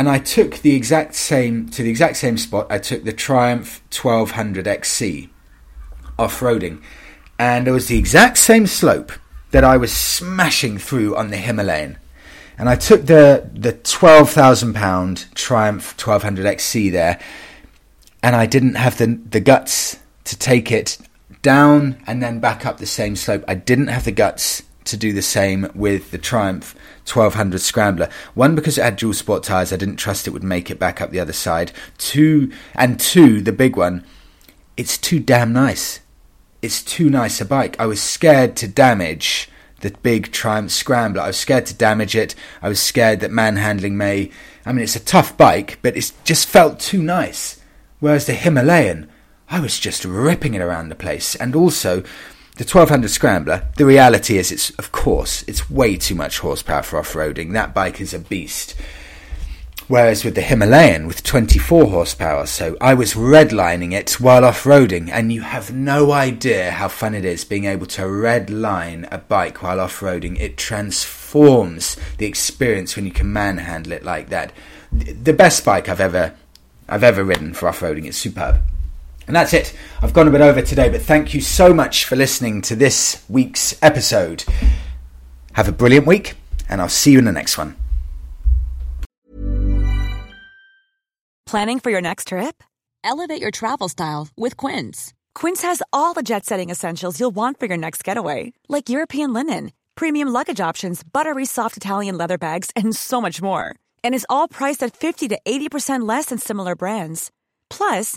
And 0.00 0.08
I 0.08 0.18
took 0.18 0.60
the 0.60 0.74
exact 0.74 1.14
same 1.14 1.68
to 1.68 1.82
the 1.82 1.90
exact 1.90 2.16
same 2.16 2.38
spot. 2.38 2.68
I 2.70 2.78
took 2.78 3.04
the 3.04 3.12
Triumph 3.12 3.82
1200 3.92 4.66
XC 4.66 5.28
off 6.18 6.40
roading, 6.40 6.82
and 7.38 7.68
it 7.68 7.70
was 7.70 7.88
the 7.88 7.98
exact 7.98 8.38
same 8.38 8.66
slope 8.66 9.12
that 9.50 9.62
I 9.62 9.76
was 9.76 9.92
smashing 9.92 10.78
through 10.78 11.18
on 11.18 11.28
the 11.28 11.36
Himalayan. 11.36 11.98
And 12.56 12.70
I 12.70 12.76
took 12.76 13.04
the, 13.04 13.50
the 13.52 13.74
£12,000 13.74 15.34
Triumph 15.34 15.92
1200 16.02 16.46
XC 16.46 16.88
there, 16.88 17.20
and 18.22 18.34
I 18.34 18.46
didn't 18.46 18.76
have 18.76 18.96
the, 18.96 19.20
the 19.28 19.40
guts 19.40 19.98
to 20.24 20.34
take 20.34 20.72
it 20.72 20.96
down 21.42 22.02
and 22.06 22.22
then 22.22 22.40
back 22.40 22.64
up 22.64 22.78
the 22.78 22.86
same 22.86 23.16
slope. 23.16 23.44
I 23.46 23.54
didn't 23.54 23.88
have 23.88 24.06
the 24.06 24.12
guts 24.12 24.62
to 24.84 24.96
do 24.96 25.12
the 25.12 25.22
same 25.22 25.70
with 25.74 26.10
the 26.10 26.18
Triumph 26.18 26.74
1200 27.06 27.60
Scrambler. 27.60 28.08
One, 28.34 28.54
because 28.54 28.78
it 28.78 28.82
had 28.82 28.96
dual 28.96 29.14
sport 29.14 29.42
tyres, 29.42 29.72
I 29.72 29.76
didn't 29.76 29.96
trust 29.96 30.26
it 30.26 30.30
would 30.30 30.42
make 30.42 30.70
it 30.70 30.78
back 30.78 31.00
up 31.00 31.10
the 31.10 31.20
other 31.20 31.32
side. 31.32 31.72
Two, 31.98 32.52
and 32.74 32.98
two, 32.98 33.40
the 33.40 33.52
big 33.52 33.76
one, 33.76 34.04
it's 34.76 34.96
too 34.96 35.20
damn 35.20 35.52
nice 35.52 36.00
it's 36.62 36.82
too 36.82 37.08
nice 37.08 37.40
a 37.40 37.44
bike. 37.44 37.78
I 37.78 37.86
was 37.86 38.02
scared 38.02 38.56
to 38.56 38.68
damage 38.68 39.48
the 39.80 39.90
big 40.02 40.30
Triumph 40.30 40.70
Scrambler. 40.70 41.22
I 41.22 41.28
was 41.28 41.38
scared 41.38 41.66
to 41.66 41.74
damage 41.74 42.14
it. 42.14 42.34
I 42.60 42.68
was 42.68 42.80
scared 42.80 43.20
that 43.20 43.30
manhandling 43.30 43.96
may. 43.96 44.30
I 44.66 44.72
mean, 44.72 44.82
it's 44.82 44.96
a 44.96 45.00
tough 45.00 45.36
bike, 45.36 45.78
but 45.80 45.96
it 45.96 46.12
just 46.24 46.48
felt 46.48 46.78
too 46.78 47.02
nice. 47.02 47.60
Whereas 47.98 48.26
the 48.26 48.34
Himalayan, 48.34 49.10
I 49.48 49.60
was 49.60 49.78
just 49.78 50.04
ripping 50.04 50.54
it 50.54 50.60
around 50.60 50.88
the 50.88 50.94
place. 50.94 51.34
And 51.34 51.56
also, 51.56 52.02
the 52.60 52.64
1200 52.64 53.08
Scrambler, 53.08 53.66
the 53.78 53.86
reality 53.86 54.36
is, 54.36 54.52
it's 54.52 54.68
of 54.78 54.92
course, 54.92 55.42
it's 55.48 55.70
way 55.70 55.96
too 55.96 56.14
much 56.14 56.40
horsepower 56.40 56.82
for 56.82 56.98
off 56.98 57.14
roading. 57.14 57.54
That 57.54 57.72
bike 57.72 58.02
is 58.02 58.12
a 58.12 58.18
beast. 58.18 58.74
Whereas 59.88 60.26
with 60.26 60.34
the 60.34 60.42
Himalayan 60.42 61.06
with 61.06 61.22
24 61.22 61.86
horsepower, 61.86 62.44
so 62.44 62.76
I 62.78 62.92
was 62.92 63.14
redlining 63.14 63.94
it 63.94 64.20
while 64.20 64.44
off 64.44 64.64
roading, 64.64 65.08
and 65.08 65.32
you 65.32 65.40
have 65.40 65.72
no 65.72 66.12
idea 66.12 66.72
how 66.72 66.88
fun 66.88 67.14
it 67.14 67.24
is 67.24 67.46
being 67.46 67.64
able 67.64 67.86
to 67.86 68.02
redline 68.02 69.10
a 69.10 69.16
bike 69.16 69.62
while 69.62 69.80
off 69.80 70.00
roading. 70.00 70.38
It 70.38 70.58
transforms 70.58 71.96
the 72.18 72.26
experience 72.26 72.94
when 72.94 73.06
you 73.06 73.10
can 73.10 73.32
manhandle 73.32 73.92
it 73.92 74.04
like 74.04 74.28
that. 74.28 74.52
The 74.92 75.32
best 75.32 75.64
bike 75.64 75.88
I've 75.88 75.98
ever 75.98 76.34
I've 76.90 77.04
ever 77.04 77.24
ridden 77.24 77.54
for 77.54 77.70
off 77.70 77.80
roading. 77.80 78.04
It's 78.04 78.18
superb. 78.18 78.60
And 79.26 79.36
that's 79.36 79.52
it. 79.52 79.76
I've 80.02 80.12
gone 80.12 80.28
a 80.28 80.30
bit 80.30 80.40
over 80.40 80.62
today, 80.62 80.88
but 80.88 81.02
thank 81.02 81.34
you 81.34 81.40
so 81.40 81.72
much 81.72 82.04
for 82.04 82.16
listening 82.16 82.62
to 82.62 82.76
this 82.76 83.24
week's 83.28 83.80
episode. 83.82 84.44
Have 85.52 85.68
a 85.68 85.72
brilliant 85.72 86.06
week, 86.06 86.34
and 86.68 86.80
I'll 86.80 86.88
see 86.88 87.12
you 87.12 87.18
in 87.18 87.24
the 87.24 87.32
next 87.32 87.58
one. 87.58 87.76
Planning 91.46 91.80
for 91.80 91.90
your 91.90 92.00
next 92.00 92.28
trip? 92.28 92.62
Elevate 93.02 93.42
your 93.42 93.50
travel 93.50 93.88
style 93.88 94.28
with 94.36 94.56
Quince. 94.56 95.12
Quince 95.34 95.62
has 95.62 95.82
all 95.92 96.12
the 96.14 96.22
jet 96.22 96.44
setting 96.44 96.70
essentials 96.70 97.18
you'll 97.18 97.34
want 97.34 97.58
for 97.58 97.66
your 97.66 97.76
next 97.76 98.04
getaway, 98.04 98.52
like 98.68 98.88
European 98.88 99.32
linen, 99.32 99.72
premium 99.94 100.28
luggage 100.28 100.60
options, 100.60 101.02
buttery 101.02 101.44
soft 101.44 101.76
Italian 101.76 102.16
leather 102.16 102.38
bags, 102.38 102.70
and 102.76 102.94
so 102.94 103.20
much 103.20 103.42
more. 103.42 103.74
And 104.04 104.14
is 104.14 104.26
all 104.28 104.46
priced 104.48 104.82
at 104.82 104.96
50 104.96 105.28
to 105.28 105.38
80% 105.44 106.06
less 106.06 106.26
than 106.26 106.38
similar 106.38 106.76
brands. 106.76 107.32
Plus, 107.68 108.16